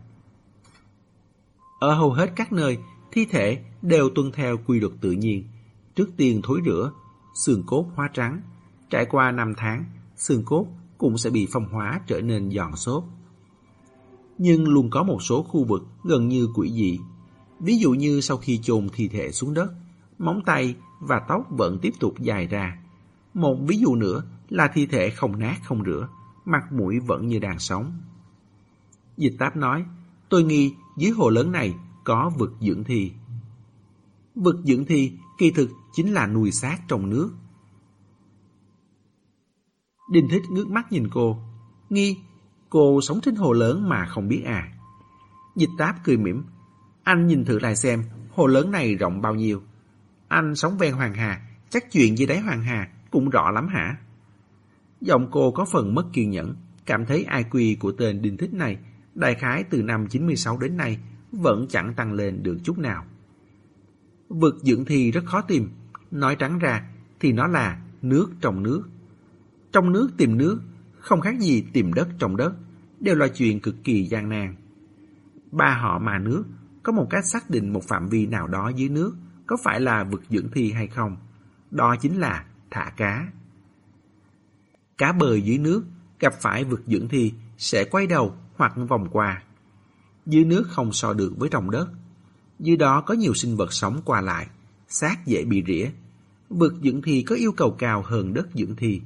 [1.81, 2.79] Ở hầu hết các nơi,
[3.13, 5.45] thi thể đều tuân theo quy luật tự nhiên.
[5.97, 6.93] Trước tiên thối rửa,
[7.35, 8.41] xương cốt hóa trắng.
[8.91, 9.85] Trải qua năm tháng,
[10.17, 10.67] xương cốt
[10.99, 13.05] cũng sẽ bị phong hóa trở nên giòn xốp.
[14.39, 16.99] Nhưng luôn có một số khu vực gần như quỷ dị.
[17.61, 19.73] Ví dụ như sau khi chôn thi thể xuống đất,
[20.19, 22.79] móng tay và tóc vẫn tiếp tục dài ra.
[23.35, 26.09] Một ví dụ nữa là thi thể không nát không rửa,
[26.45, 27.93] mặt mũi vẫn như đang sống.
[29.17, 29.85] Dịch táp nói,
[30.29, 31.75] tôi nghi dưới hồ lớn này
[32.05, 33.13] có vực dưỡng thi.
[34.35, 37.31] Vực dưỡng thi kỳ thực chính là nuôi xác trong nước.
[40.13, 41.39] Đình Thích ngước mắt nhìn cô.
[41.91, 42.17] Nghi,
[42.69, 44.73] cô sống trên hồ lớn mà không biết à.
[45.57, 46.45] Dịch táp cười mỉm.
[47.03, 49.63] Anh nhìn thử lại xem hồ lớn này rộng bao nhiêu.
[50.29, 53.97] Anh sống ven Hoàng Hà, chắc chuyện dưới đáy Hoàng Hà cũng rõ lắm hả?
[55.01, 56.57] Giọng cô có phần mất kiên nhẫn,
[56.87, 58.79] cảm thấy ai quy của tên Đinh Thích này,
[59.15, 60.99] đại khái từ năm 96 đến nay,
[61.33, 63.05] vẫn chẳng tăng lên được chút nào.
[64.29, 65.71] Vực dưỡng thi rất khó tìm,
[66.11, 66.89] nói trắng ra
[67.21, 68.83] thì nó là nước trong nước.
[69.73, 70.61] Trong nước tìm nước,
[70.99, 72.53] không khác gì tìm đất trong đất,
[73.01, 74.55] đều là chuyện cực kỳ gian nan.
[75.53, 76.45] Ba họ mà nước
[76.83, 79.15] có một cách xác định một phạm vi nào đó dưới nước
[79.47, 81.17] có phải là vực dưỡng thi hay không.
[81.71, 83.29] Đó chính là thả cá.
[84.99, 85.85] Cá bơi dưới nước
[86.21, 89.43] gặp phải vực dưỡng thi sẽ quay đầu hoặc vòng qua.
[90.27, 91.89] Dưới nước không so được với trong đất.
[92.59, 94.47] Dưới đó có nhiều sinh vật sống qua lại,
[94.89, 95.87] xác dễ bị rỉa.
[96.49, 99.01] Vực dưỡng thi có yêu cầu cao hơn đất dưỡng thi.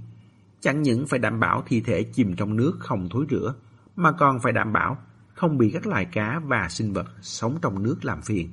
[0.61, 3.55] Chẳng những phải đảm bảo thi thể chìm trong nước không thối rửa,
[3.96, 4.98] mà còn phải đảm bảo
[5.34, 8.48] không bị các loài cá và sinh vật sống trong nước làm phiền.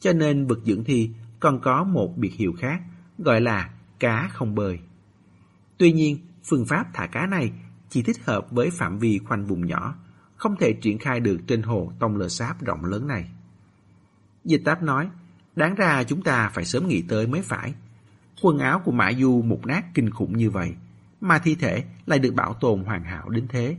[0.00, 2.82] Cho nên vực dưỡng thi còn có một biệt hiệu khác,
[3.18, 4.78] gọi là cá không bơi.
[5.78, 7.52] Tuy nhiên, phương pháp thả cá này
[7.90, 9.94] chỉ thích hợp với phạm vi khoanh vùng nhỏ,
[10.36, 13.30] không thể triển khai được trên hồ tông lờ sáp rộng lớn này.
[14.46, 15.08] Dịch táp nói,
[15.56, 17.74] đáng ra chúng ta phải sớm nghĩ tới mới phải.
[18.42, 20.74] Quần áo của Mã Du mục nát kinh khủng như vậy,
[21.20, 23.76] mà thi thể lại được bảo tồn hoàn hảo đến thế.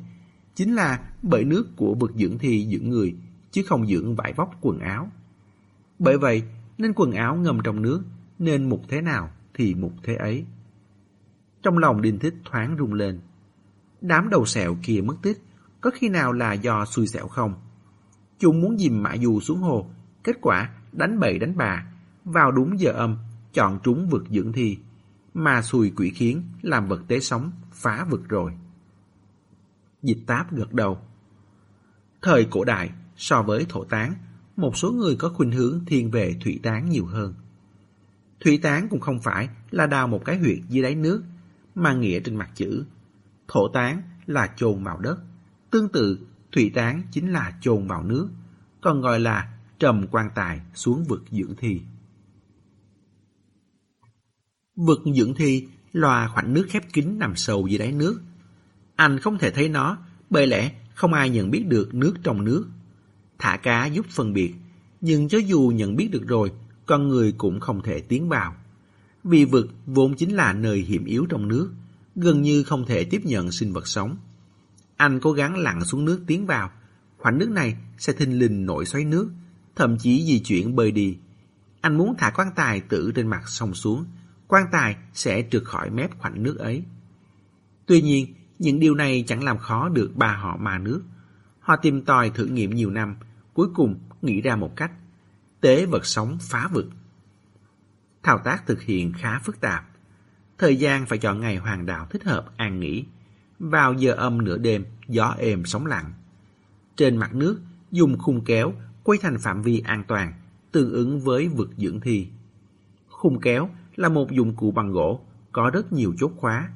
[0.55, 3.15] Chính là bởi nước của vực dưỡng thi dưỡng người,
[3.51, 5.11] chứ không dưỡng vải vóc quần áo.
[5.99, 6.43] Bởi vậy,
[6.77, 8.03] nên quần áo ngầm trong nước,
[8.39, 10.45] nên mục thế nào thì mục thế ấy.
[11.63, 13.19] Trong lòng Đinh Thích thoáng rung lên.
[14.01, 15.41] Đám đầu sẹo kia mất tích,
[15.81, 17.53] có khi nào là do xui xẻo không?
[18.39, 19.87] Chúng muốn dìm mã Du xuống hồ,
[20.27, 21.85] kết quả đánh bậy đánh bà,
[22.25, 23.17] vào đúng giờ âm,
[23.53, 24.77] chọn trúng vực dưỡng thi,
[25.33, 28.51] mà xùi quỷ khiến làm vật tế sống phá vực rồi.
[30.03, 30.99] Dịch táp gật đầu.
[32.21, 34.13] Thời cổ đại, so với thổ tán,
[34.57, 37.33] một số người có khuynh hướng thiên về thủy tán nhiều hơn.
[38.39, 41.23] Thủy tán cũng không phải là đào một cái huyệt dưới đáy nước,
[41.75, 42.85] mà nghĩa trên mặt chữ.
[43.47, 45.17] Thổ tán là chôn vào đất.
[45.71, 46.19] Tương tự,
[46.51, 48.29] thủy tán chính là chôn vào nước,
[48.81, 51.81] còn gọi là trầm quan tài xuống vực dưỡng thi.
[54.75, 58.21] Vực dưỡng thi loa khoảnh nước khép kín nằm sâu dưới đáy nước.
[58.95, 59.97] Anh không thể thấy nó,
[60.29, 62.67] bởi lẽ không ai nhận biết được nước trong nước.
[63.39, 64.53] Thả cá giúp phân biệt,
[65.01, 66.51] nhưng cho dù nhận biết được rồi,
[66.85, 68.55] con người cũng không thể tiến vào.
[69.23, 71.71] Vì vực vốn chính là nơi hiểm yếu trong nước,
[72.15, 74.17] gần như không thể tiếp nhận sinh vật sống.
[74.97, 76.71] Anh cố gắng lặn xuống nước tiến vào,
[77.17, 79.29] khoảnh nước này sẽ thình lình nổi xoáy nước,
[79.77, 81.17] thậm chí di chuyển bơi đi.
[81.81, 84.05] Anh muốn thả quan tài tử trên mặt sông xuống,
[84.47, 86.83] quan tài sẽ trượt khỏi mép khoảnh nước ấy.
[87.85, 91.03] Tuy nhiên, những điều này chẳng làm khó được ba họ mà nước.
[91.59, 93.15] Họ tìm tòi thử nghiệm nhiều năm,
[93.53, 94.91] cuối cùng nghĩ ra một cách.
[95.61, 96.89] Tế vật sống phá vực.
[98.23, 99.85] Thao tác thực hiện khá phức tạp.
[100.57, 103.05] Thời gian phải chọn ngày hoàng đạo thích hợp an nghỉ.
[103.59, 106.13] Vào giờ âm nửa đêm, gió êm sóng lặng.
[106.95, 107.61] Trên mặt nước,
[107.91, 108.73] dùng khung kéo
[109.07, 110.33] quay thành phạm vi an toàn,
[110.71, 112.27] tương ứng với vực dưỡng thi.
[113.09, 116.69] Khung kéo là một dụng cụ bằng gỗ, có rất nhiều chốt khóa.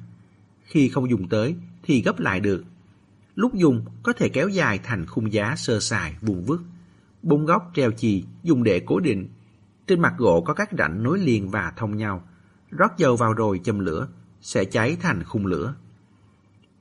[0.62, 2.64] Khi không dùng tới thì gấp lại được.
[3.34, 6.62] Lúc dùng có thể kéo dài thành khung giá sơ sài, vuông vức.
[7.22, 9.28] Bốn góc treo chì dùng để cố định.
[9.86, 12.24] Trên mặt gỗ có các rãnh nối liền và thông nhau.
[12.70, 14.08] Rót dầu vào rồi châm lửa,
[14.40, 15.74] sẽ cháy thành khung lửa.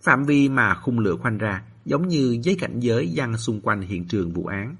[0.02, 3.82] Phạm vi mà khung lửa khoanh ra giống như giấy cảnh giới dăng xung quanh
[3.82, 4.76] hiện trường vụ án.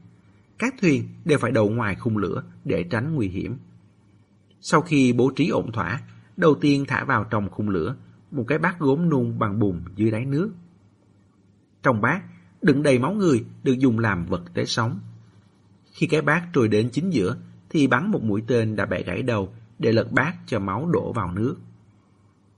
[0.62, 3.58] Các thuyền đều phải đậu ngoài khung lửa để tránh nguy hiểm.
[4.60, 6.02] Sau khi bố trí ổn thỏa,
[6.38, 7.96] đầu tiên thả vào trong khung lửa
[8.32, 10.52] một cái bát gốm nung bằng bùn dưới đáy nước.
[11.84, 12.22] Trong bát,
[12.62, 15.00] đựng đầy máu người được dùng làm vật tế sống.
[15.92, 17.38] Khi cái bát trôi đến chính giữa,
[17.70, 21.14] thì bắn một mũi tên đã bẻ gãy đầu để lật bát cho máu đổ
[21.14, 21.56] vào nước.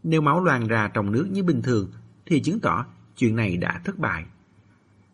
[0.03, 1.91] Nếu máu loàn ra trong nước như bình thường,
[2.25, 2.85] thì chứng tỏ
[3.17, 4.25] chuyện này đã thất bại.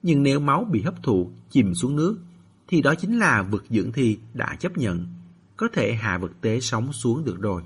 [0.04, 2.18] Nhưng nếu máu bị hấp thụ, chìm xuống nước,
[2.70, 5.08] thì đó chính là vực dưỡng thi đã chấp nhận,
[5.58, 7.64] có thể hạ vực tế sống xuống được rồi.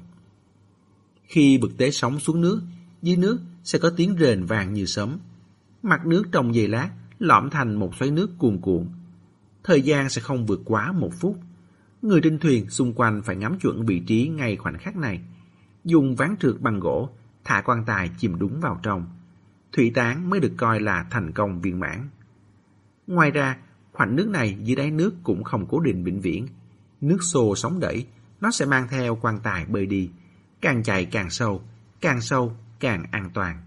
[1.24, 2.62] Khi vực tế sống xuống nước,
[3.02, 5.18] dưới nước sẽ có tiếng rền vàng như sấm.
[5.84, 6.90] Mặt nước trong giây lát
[7.20, 8.88] lõm thành một xoáy nước cuồn cuộn.
[9.64, 11.40] Thời gian sẽ không vượt quá một phút.
[12.02, 15.22] Người trên thuyền xung quanh phải ngắm chuẩn vị trí ngay khoảnh khắc này.
[15.84, 17.10] Dùng ván trượt bằng gỗ,
[17.44, 19.06] thả quan tài chìm đúng vào trong.
[19.72, 22.10] Thủy tán mới được coi là thành công viên mãn.
[23.08, 23.58] Ngoài ra,
[23.94, 26.48] khoảnh nước này dưới đáy nước cũng không cố định vĩnh viễn.
[27.02, 28.08] Nước xô sóng đẩy,
[28.42, 30.10] nó sẽ mang theo quan tài bơi đi.
[30.62, 31.62] Càng chạy càng sâu,
[32.02, 33.62] càng sâu càng an toàn.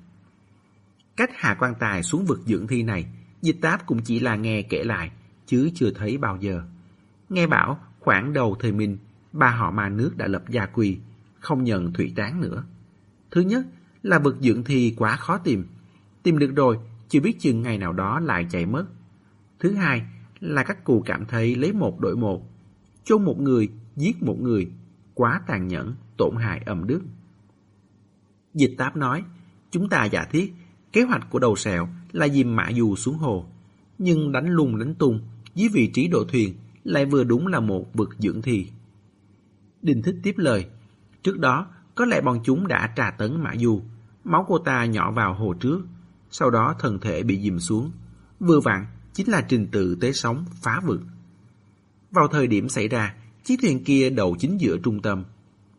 [1.16, 3.06] Cách hạ quan tài xuống vực dưỡng thi này,
[3.42, 5.10] dịch táp cũng chỉ là nghe kể lại,
[5.46, 6.62] chứ chưa thấy bao giờ.
[7.28, 8.98] Nghe bảo khoảng đầu thời Minh,
[9.32, 10.98] ba họ ma nước đã lập gia quy,
[11.40, 12.64] không nhận thủy tán nữa.
[13.30, 13.66] Thứ nhất
[14.02, 15.66] là vực dưỡng thi quá khó tìm.
[16.22, 18.86] Tìm được rồi, chưa biết chừng ngày nào đó lại chạy mất.
[19.60, 20.06] Thứ hai
[20.40, 22.42] là các cụ cảm thấy lấy một đổi một,
[23.04, 24.70] chôn một người, giết một người,
[25.14, 27.02] quá tàn nhẫn, tổn hại âm đức.
[28.54, 29.24] Dịch táp nói,
[29.70, 30.54] chúng ta giả thiết,
[30.92, 33.46] kế hoạch của đầu sẹo là dìm mã dù xuống hồ.
[33.98, 35.20] Nhưng đánh lung đánh tung,
[35.54, 38.66] dưới vị trí độ thuyền lại vừa đúng là một vực dưỡng thì.
[39.82, 40.66] Đình Thích tiếp lời,
[41.22, 43.80] trước đó có lẽ bọn chúng đã trà tấn mã du,
[44.24, 45.80] máu cô ta nhỏ vào hồ trước,
[46.30, 47.90] sau đó thân thể bị dìm xuống.
[48.40, 48.86] Vừa vặn
[49.16, 51.00] chính là trình tự tế sóng phá vực.
[52.10, 53.14] Vào thời điểm xảy ra,
[53.44, 55.24] chiếc thuyền kia đậu chính giữa trung tâm.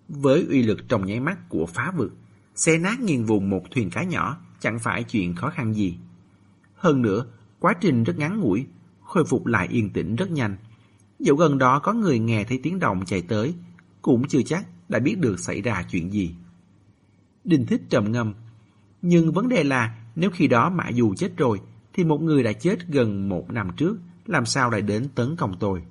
[0.09, 2.13] Với uy lực trong nháy mắt của phá vực,
[2.57, 5.97] Xe nát nghiền vùng một thuyền cá nhỏ chẳng phải chuyện khó khăn gì.
[6.75, 7.25] Hơn nữa,
[7.59, 8.65] quá trình rất ngắn ngủi,
[9.03, 10.57] khôi phục lại yên tĩnh rất nhanh.
[11.19, 13.55] Dẫu gần đó có người nghe thấy tiếng động chạy tới,
[14.01, 16.35] cũng chưa chắc đã biết được xảy ra chuyện gì.
[17.43, 18.33] đình Thích trầm ngâm.
[19.01, 21.59] Nhưng vấn đề là nếu khi đó Mã Dù chết rồi,
[21.97, 25.53] thì một người đã chết gần một năm trước, làm sao lại đến tấn công
[25.59, 25.83] tôi?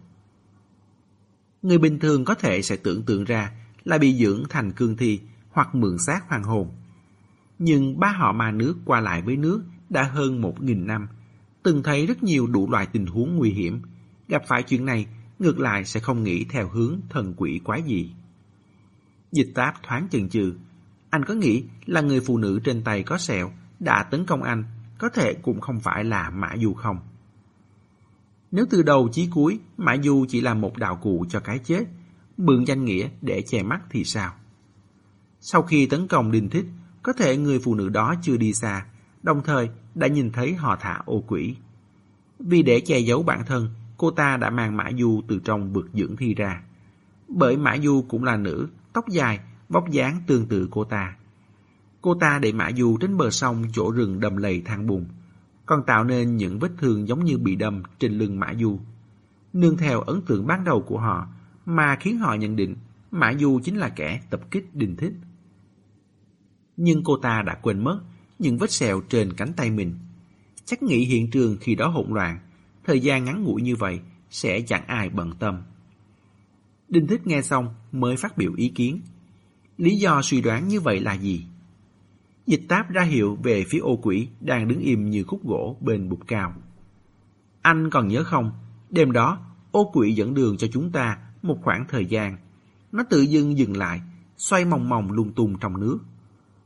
[1.62, 3.52] Người bình thường có thể sẽ tưởng tượng ra
[3.84, 6.70] là bị dưỡng thành cương thi, hoặc mượn xác hoàng hồn.
[7.58, 11.08] Nhưng ba họ ma nước qua lại với nước đã hơn một nghìn năm,
[11.62, 13.82] từng thấy rất nhiều đủ loại tình huống nguy hiểm.
[14.28, 15.06] Gặp phải chuyện này,
[15.38, 18.12] ngược lại sẽ không nghĩ theo hướng thần quỷ quái gì.
[19.32, 20.54] Dịch táp thoáng chần chừ.
[21.10, 23.50] Anh có nghĩ là người phụ nữ trên tay có sẹo
[23.80, 24.64] đã tấn công anh
[24.98, 26.98] có thể cũng không phải là Mã Du không.
[28.50, 31.84] Nếu từ đầu chí cuối, Mã Du chỉ là một đạo cụ cho cái chết,
[32.36, 34.32] mượn danh nghĩa để che mắt thì sao?
[35.40, 36.66] Sau khi tấn công Đinh Thích,
[37.02, 38.86] có thể người phụ nữ đó chưa đi xa,
[39.22, 41.56] đồng thời đã nhìn thấy họ thả ô quỷ.
[42.38, 45.88] Vì để che giấu bản thân, cô ta đã mang Mã Du từ trong vực
[45.94, 46.62] dưỡng thi ra.
[47.28, 51.16] Bởi Mã Du cũng là nữ, tóc dài, vóc dáng tương tự cô ta.
[52.06, 55.06] Cô ta để Mã Du trên bờ sông chỗ rừng đầm lầy than bùn,
[55.66, 58.78] còn tạo nên những vết thương giống như bị đâm trên lưng Mã Du.
[59.52, 61.28] Nương theo ấn tượng ban đầu của họ
[61.64, 62.76] mà khiến họ nhận định
[63.10, 65.12] Mã Du chính là kẻ tập kích đình thích.
[66.76, 68.00] Nhưng cô ta đã quên mất
[68.38, 69.94] những vết sẹo trên cánh tay mình.
[70.64, 72.38] Chắc nghĩ hiện trường khi đó hỗn loạn,
[72.84, 74.00] thời gian ngắn ngủi như vậy
[74.30, 75.62] sẽ chẳng ai bận tâm.
[76.88, 79.00] Đinh Thích nghe xong mới phát biểu ý kiến.
[79.78, 81.46] Lý do suy đoán như vậy là gì?
[82.46, 86.08] Dịch táp ra hiệu về phía ô quỷ đang đứng im như khúc gỗ bên
[86.08, 86.54] bục cao.
[87.62, 88.52] Anh còn nhớ không,
[88.90, 89.38] đêm đó
[89.70, 92.36] ô quỷ dẫn đường cho chúng ta một khoảng thời gian.
[92.92, 94.00] Nó tự dưng dừng lại,
[94.36, 95.98] xoay mòng mòng lung tung trong nước.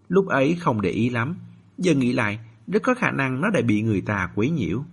[0.09, 1.37] Lúc ấy không để ý lắm,
[1.78, 4.85] giờ nghĩ lại rất có khả năng nó đã bị người ta quấy nhiễu.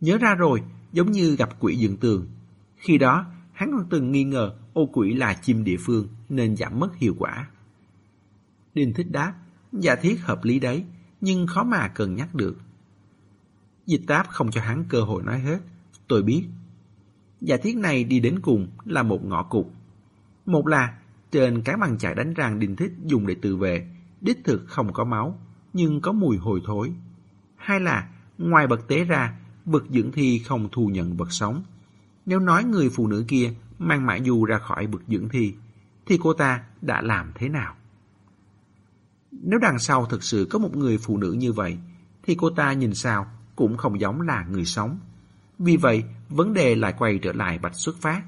[0.00, 2.26] Nhớ ra rồi, giống như gặp quỷ dựng tường.
[2.76, 6.80] Khi đó, hắn còn từng nghi ngờ ô quỷ là chim địa phương nên giảm
[6.80, 7.48] mất hiệu quả.
[8.78, 9.34] Đinh thích đáp,
[9.72, 10.84] giả thiết hợp lý đấy,
[11.20, 12.56] nhưng khó mà cần nhắc được.
[13.86, 15.58] Dịch táp không cho hắn cơ hội nói hết.
[16.08, 16.44] Tôi biết.
[17.40, 19.66] Giả thiết này đi đến cùng là một ngõ cụt.
[20.46, 20.98] Một là
[21.30, 23.88] trên cái bằng chải đánh răng đinh thích dùng để tự vệ,
[24.20, 25.40] đích thực không có máu,
[25.72, 26.92] nhưng có mùi hồi thối.
[27.56, 28.08] Hai là
[28.38, 31.62] ngoài bậc tế ra, vật dưỡng thi không thu nhận vật sống.
[32.26, 35.54] Nếu nói người phụ nữ kia mang mã du ra khỏi vực dưỡng thi,
[36.06, 37.74] thì cô ta đã làm thế nào?
[39.32, 41.78] Nếu đằng sau thực sự có một người phụ nữ như vậy,
[42.22, 43.26] thì cô ta nhìn sao
[43.56, 44.98] cũng không giống là người sống.
[45.58, 48.22] Vì vậy, vấn đề lại quay trở lại bạch xuất phát.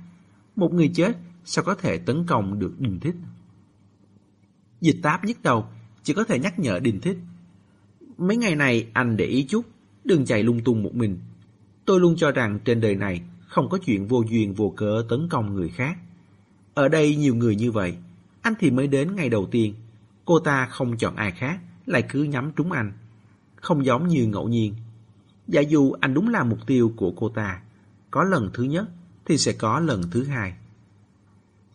[0.56, 3.14] Một người chết sao có thể tấn công được Đình Thích?
[4.80, 5.66] Dịch táp nhức đầu,
[6.02, 7.18] chỉ có thể nhắc nhở Đình Thích.
[8.18, 9.66] Mấy ngày này anh để ý chút,
[10.04, 11.18] đừng chạy lung tung một mình.
[11.84, 15.28] Tôi luôn cho rằng trên đời này không có chuyện vô duyên vô cớ tấn
[15.28, 15.98] công người khác.
[16.74, 17.96] Ở đây nhiều người như vậy,
[18.42, 19.74] anh thì mới đến ngày đầu tiên.
[20.30, 22.92] Cô ta không chọn ai khác, lại cứ nhắm trúng anh.
[23.56, 24.74] Không giống như ngẫu nhiên.
[25.48, 27.60] Giả dù anh đúng là mục tiêu của cô ta,
[28.10, 28.88] có lần thứ nhất
[29.24, 30.54] thì sẽ có lần thứ hai.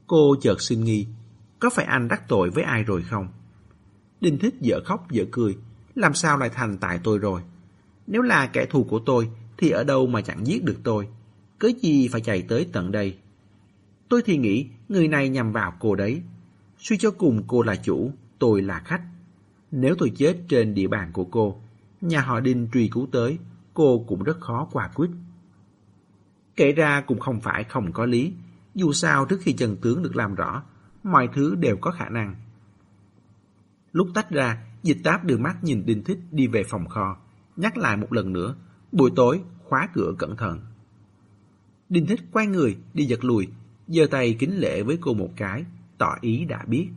[0.07, 1.07] Cô chợt xin nghi,
[1.59, 3.27] có phải anh đắc tội với ai rồi không?
[4.21, 5.57] Đinh Thích dở khóc dở cười,
[5.95, 7.41] làm sao lại thành tại tôi rồi?
[8.07, 11.07] Nếu là kẻ thù của tôi thì ở đâu mà chẳng giết được tôi?
[11.59, 13.17] Cớ gì phải chạy tới tận đây?
[14.09, 16.21] Tôi thì nghĩ người này nhằm vào cô đấy.
[16.77, 19.01] Suy cho cùng cô là chủ, tôi là khách.
[19.71, 21.61] Nếu tôi chết trên địa bàn của cô,
[22.01, 23.37] nhà họ Đinh truy cứu tới,
[23.73, 25.09] cô cũng rất khó qua quyết.
[26.55, 28.33] Kể ra cũng không phải không có lý,
[28.75, 30.63] dù sao trước khi chân tướng được làm rõ,
[31.03, 32.35] mọi thứ đều có khả năng.
[33.91, 37.17] Lúc tách ra, dịch táp đưa mắt nhìn Đinh Thích đi về phòng kho,
[37.55, 38.55] nhắc lại một lần nữa,
[38.91, 40.59] buổi tối khóa cửa cẩn thận.
[41.89, 43.47] Đinh Thích quay người, đi giật lùi,
[43.87, 45.65] giơ tay kính lễ với cô một cái,
[45.97, 46.89] tỏ ý đã biết.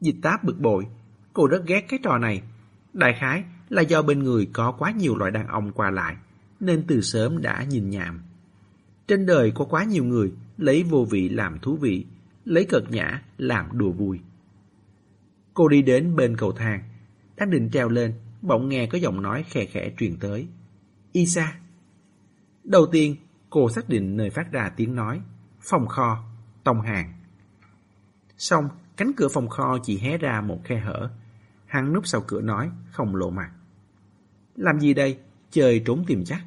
[0.00, 0.86] Dịch táp bực bội,
[1.32, 2.42] cô rất ghét cái trò này.
[2.92, 6.16] Đại khái là do bên người có quá nhiều loại đàn ông qua lại,
[6.60, 8.22] nên từ sớm đã nhìn nhạm.
[9.08, 12.06] Trên đời có quá nhiều người lấy vô vị làm thú vị,
[12.44, 14.20] lấy cợt nhã làm đùa vui.
[15.54, 16.82] Cô đi đến bên cầu thang,
[17.36, 20.46] đang định treo lên, bỗng nghe có giọng nói khè khẽ truyền tới.
[21.12, 21.52] Isa.
[22.64, 23.16] Đầu tiên,
[23.50, 25.20] cô xác định nơi phát ra tiếng nói.
[25.60, 26.24] Phòng kho,
[26.64, 27.12] tông hàng.
[28.38, 28.68] Xong,
[29.00, 31.10] cánh cửa phòng kho chỉ hé ra một khe hở.
[31.66, 33.50] Hắn núp sau cửa nói, không lộ mặt.
[34.56, 35.18] Làm gì đây?
[35.50, 36.40] Chơi trốn tìm chắc.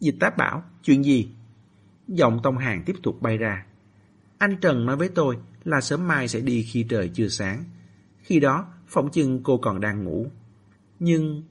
[0.00, 1.28] Dịch táp bảo, chuyện gì?
[2.08, 3.66] Giọng tông hàng tiếp tục bay ra.
[4.38, 7.64] Anh Trần nói với tôi là sớm mai sẽ đi khi trời chưa sáng.
[8.18, 10.26] Khi đó, phỏng chừng cô còn đang ngủ.
[10.98, 11.42] Nhưng...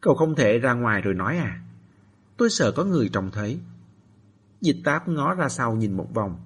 [0.00, 1.62] Cậu không thể ra ngoài rồi nói à?
[2.36, 3.60] Tôi sợ có người trông thấy.
[4.60, 6.36] Dịch táp ngó ra sau nhìn một vòng.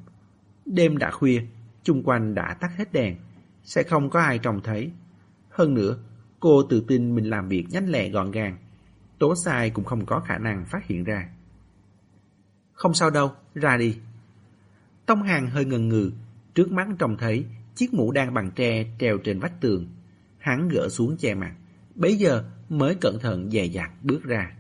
[0.67, 1.43] Đêm đã khuya,
[1.83, 3.17] chung quanh đã tắt hết đèn.
[3.63, 4.91] Sẽ không có ai trông thấy.
[5.51, 5.97] Hơn nữa,
[6.41, 8.57] cô tự tin mình làm việc nhanh lẹ gọn gàng.
[9.19, 11.29] Tố sai cũng không có khả năng phát hiện ra.
[12.73, 13.99] Không sao đâu, ra đi.
[15.07, 16.13] Tông hàng hơi ngần ngừ,
[16.55, 19.89] trước mắt trông thấy chiếc mũ đang bằng tre treo trên vách tường.
[20.39, 21.55] Hắn gỡ xuống che mặt,
[21.95, 24.53] bấy giờ mới cẩn thận dè dặt bước ra.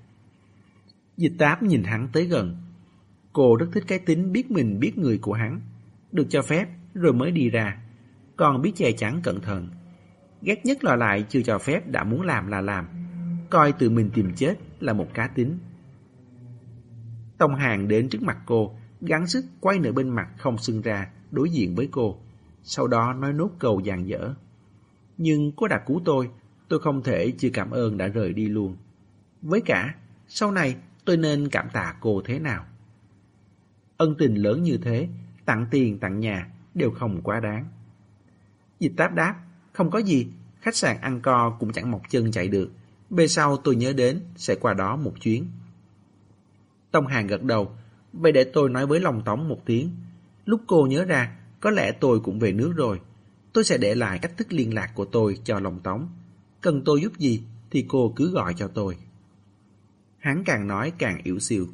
[1.16, 2.56] Dịch táp nhìn hắn tới gần.
[3.32, 5.60] Cô rất thích cái tính biết mình biết người của hắn.
[6.12, 7.78] Được cho phép rồi mới đi ra.
[8.36, 9.68] Còn biết che chắn cẩn thận.
[10.42, 12.86] ghét nhất lo lại chưa cho phép đã muốn làm là làm,
[13.50, 15.58] coi tự mình tìm chết là một cá tính.
[17.38, 21.08] Tông Hàng đến trước mặt cô, gắng sức quay nửa bên mặt không sưng ra,
[21.30, 22.18] đối diện với cô.
[22.62, 24.34] Sau đó nói nốt cầu dàn dở.
[25.18, 26.30] Nhưng cô đã cứu tôi,
[26.68, 28.76] tôi không thể chưa cảm ơn đã rời đi luôn.
[29.42, 29.94] Với cả,
[30.28, 32.64] sau này tôi nên cảm tạ cô thế nào?
[33.96, 35.08] Ân tình lớn như thế,
[35.44, 37.68] tặng tiền tặng nhà đều không quá đáng.
[38.80, 39.36] Dịch táp đáp,
[39.72, 40.26] không có gì,
[40.60, 42.70] khách sạn ăn co cũng chẳng mọc chân chạy được.
[43.10, 45.46] Về sau tôi nhớ đến, sẽ qua đó một chuyến.
[46.90, 47.76] Tông Hàng gật đầu,
[48.12, 49.90] vậy để tôi nói với Long Tống một tiếng.
[50.44, 53.00] Lúc cô nhớ ra, có lẽ tôi cũng về nước rồi.
[53.52, 56.08] Tôi sẽ để lại cách thức liên lạc của tôi cho Long Tống.
[56.60, 58.96] Cần tôi giúp gì thì cô cứ gọi cho tôi.
[60.18, 61.68] Hắn càng nói càng yếu xìu.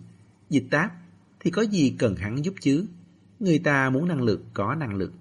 [0.51, 0.93] Dịch táp
[1.41, 2.87] thì có gì cần hắn giúp chứ?
[3.41, 5.13] Người ta muốn năng lực có năng lực,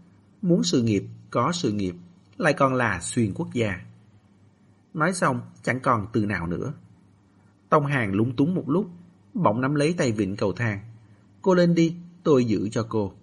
[0.42, 1.96] muốn sự nghiệp có sự nghiệp,
[2.38, 3.80] lại còn là xuyên quốc gia.
[4.94, 6.74] Nói xong chẳng còn từ nào nữa.
[7.70, 8.90] Tông Hàng lúng túng một lúc,
[9.34, 10.80] bỗng nắm lấy tay vịn cầu thang.
[11.42, 13.14] Cô lên đi, tôi giữ cho cô.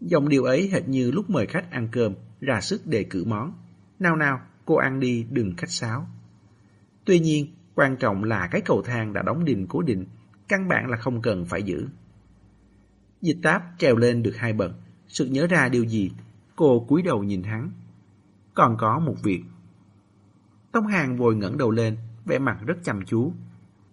[0.00, 3.52] Dòng điều ấy hệt như lúc mời khách ăn cơm, ra sức đề cử món.
[3.98, 6.06] Nào nào, cô ăn đi, đừng khách sáo.
[7.04, 10.06] Tuy nhiên, quan trọng là cái cầu thang đã đóng đinh cố định,
[10.48, 11.88] căn bản là không cần phải giữ.
[13.24, 14.72] Dịch táp trèo lên được hai bậc,
[15.08, 16.10] sự nhớ ra điều gì,
[16.56, 17.70] cô cúi đầu nhìn hắn.
[18.54, 19.42] Còn có một việc.
[20.72, 23.32] Tông Hàng vội ngẩng đầu lên, vẻ mặt rất chăm chú.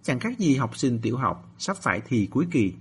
[0.01, 2.73] Chẳng khác gì học sinh tiểu học sắp phải thi cuối kỳ,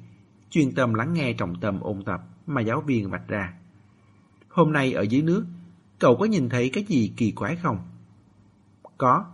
[0.50, 3.54] chuyên tâm lắng nghe trọng tâm ôn tập mà giáo viên vạch ra.
[4.48, 5.46] Hôm nay ở dưới nước,
[5.98, 7.78] cậu có nhìn thấy cái gì kỳ quái không?
[8.98, 9.24] Có,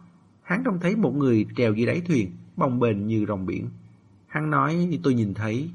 [0.43, 3.71] hắn trông thấy một người trèo dưới đáy thuyền, bồng bềnh như rồng biển.
[4.27, 5.71] Hắn nói tôi nhìn thấy...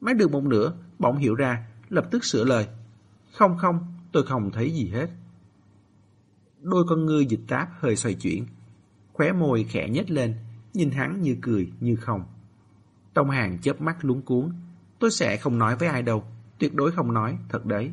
[0.00, 2.68] Nói được một nửa, bỗng hiểu ra, lập tức sửa lời.
[3.32, 5.10] Không không, tôi không thấy gì hết.
[6.60, 8.46] Đôi con ngươi dịch táp hơi xoay chuyển.
[9.12, 10.34] Khóe môi khẽ nhếch lên,
[10.74, 12.24] nhìn hắn như cười, như không.
[13.14, 14.52] Tông Hàng chớp mắt luống cuốn.
[14.98, 16.24] Tôi sẽ không nói với ai đâu,
[16.58, 17.92] tuyệt đối không nói, thật đấy.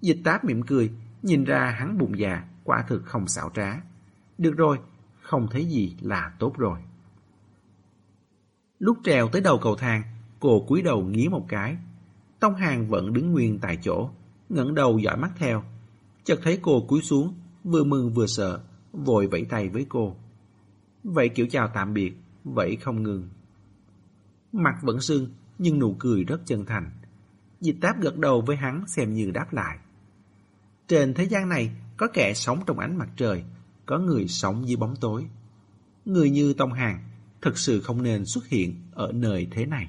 [0.00, 0.90] Dịch táp mỉm cười,
[1.22, 3.80] nhìn ra hắn bụng già, quả thực không xảo trá.
[4.38, 4.78] Được rồi,
[5.22, 6.80] không thấy gì là tốt rồi.
[8.78, 10.02] Lúc trèo tới đầu cầu thang,
[10.40, 11.76] cô cúi đầu nghía một cái.
[12.40, 14.10] Tông Hàng vẫn đứng nguyên tại chỗ,
[14.48, 15.62] ngẩng đầu dõi mắt theo.
[16.24, 17.34] Chợt thấy cô cúi xuống,
[17.64, 18.60] vừa mừng vừa sợ,
[18.92, 20.16] vội vẫy tay với cô.
[21.04, 22.12] Vậy kiểu chào tạm biệt,
[22.44, 23.28] vậy không ngừng.
[24.52, 25.26] Mặt vẫn sưng,
[25.58, 26.90] nhưng nụ cười rất chân thành.
[27.60, 29.78] Dịch táp gật đầu với hắn xem như đáp lại.
[30.88, 33.44] Trên thế gian này có kẻ sống trong ánh mặt trời,
[33.86, 35.26] có người sống dưới bóng tối.
[36.04, 37.04] Người như Tông Hàng
[37.42, 39.88] thực sự không nên xuất hiện ở nơi thế này.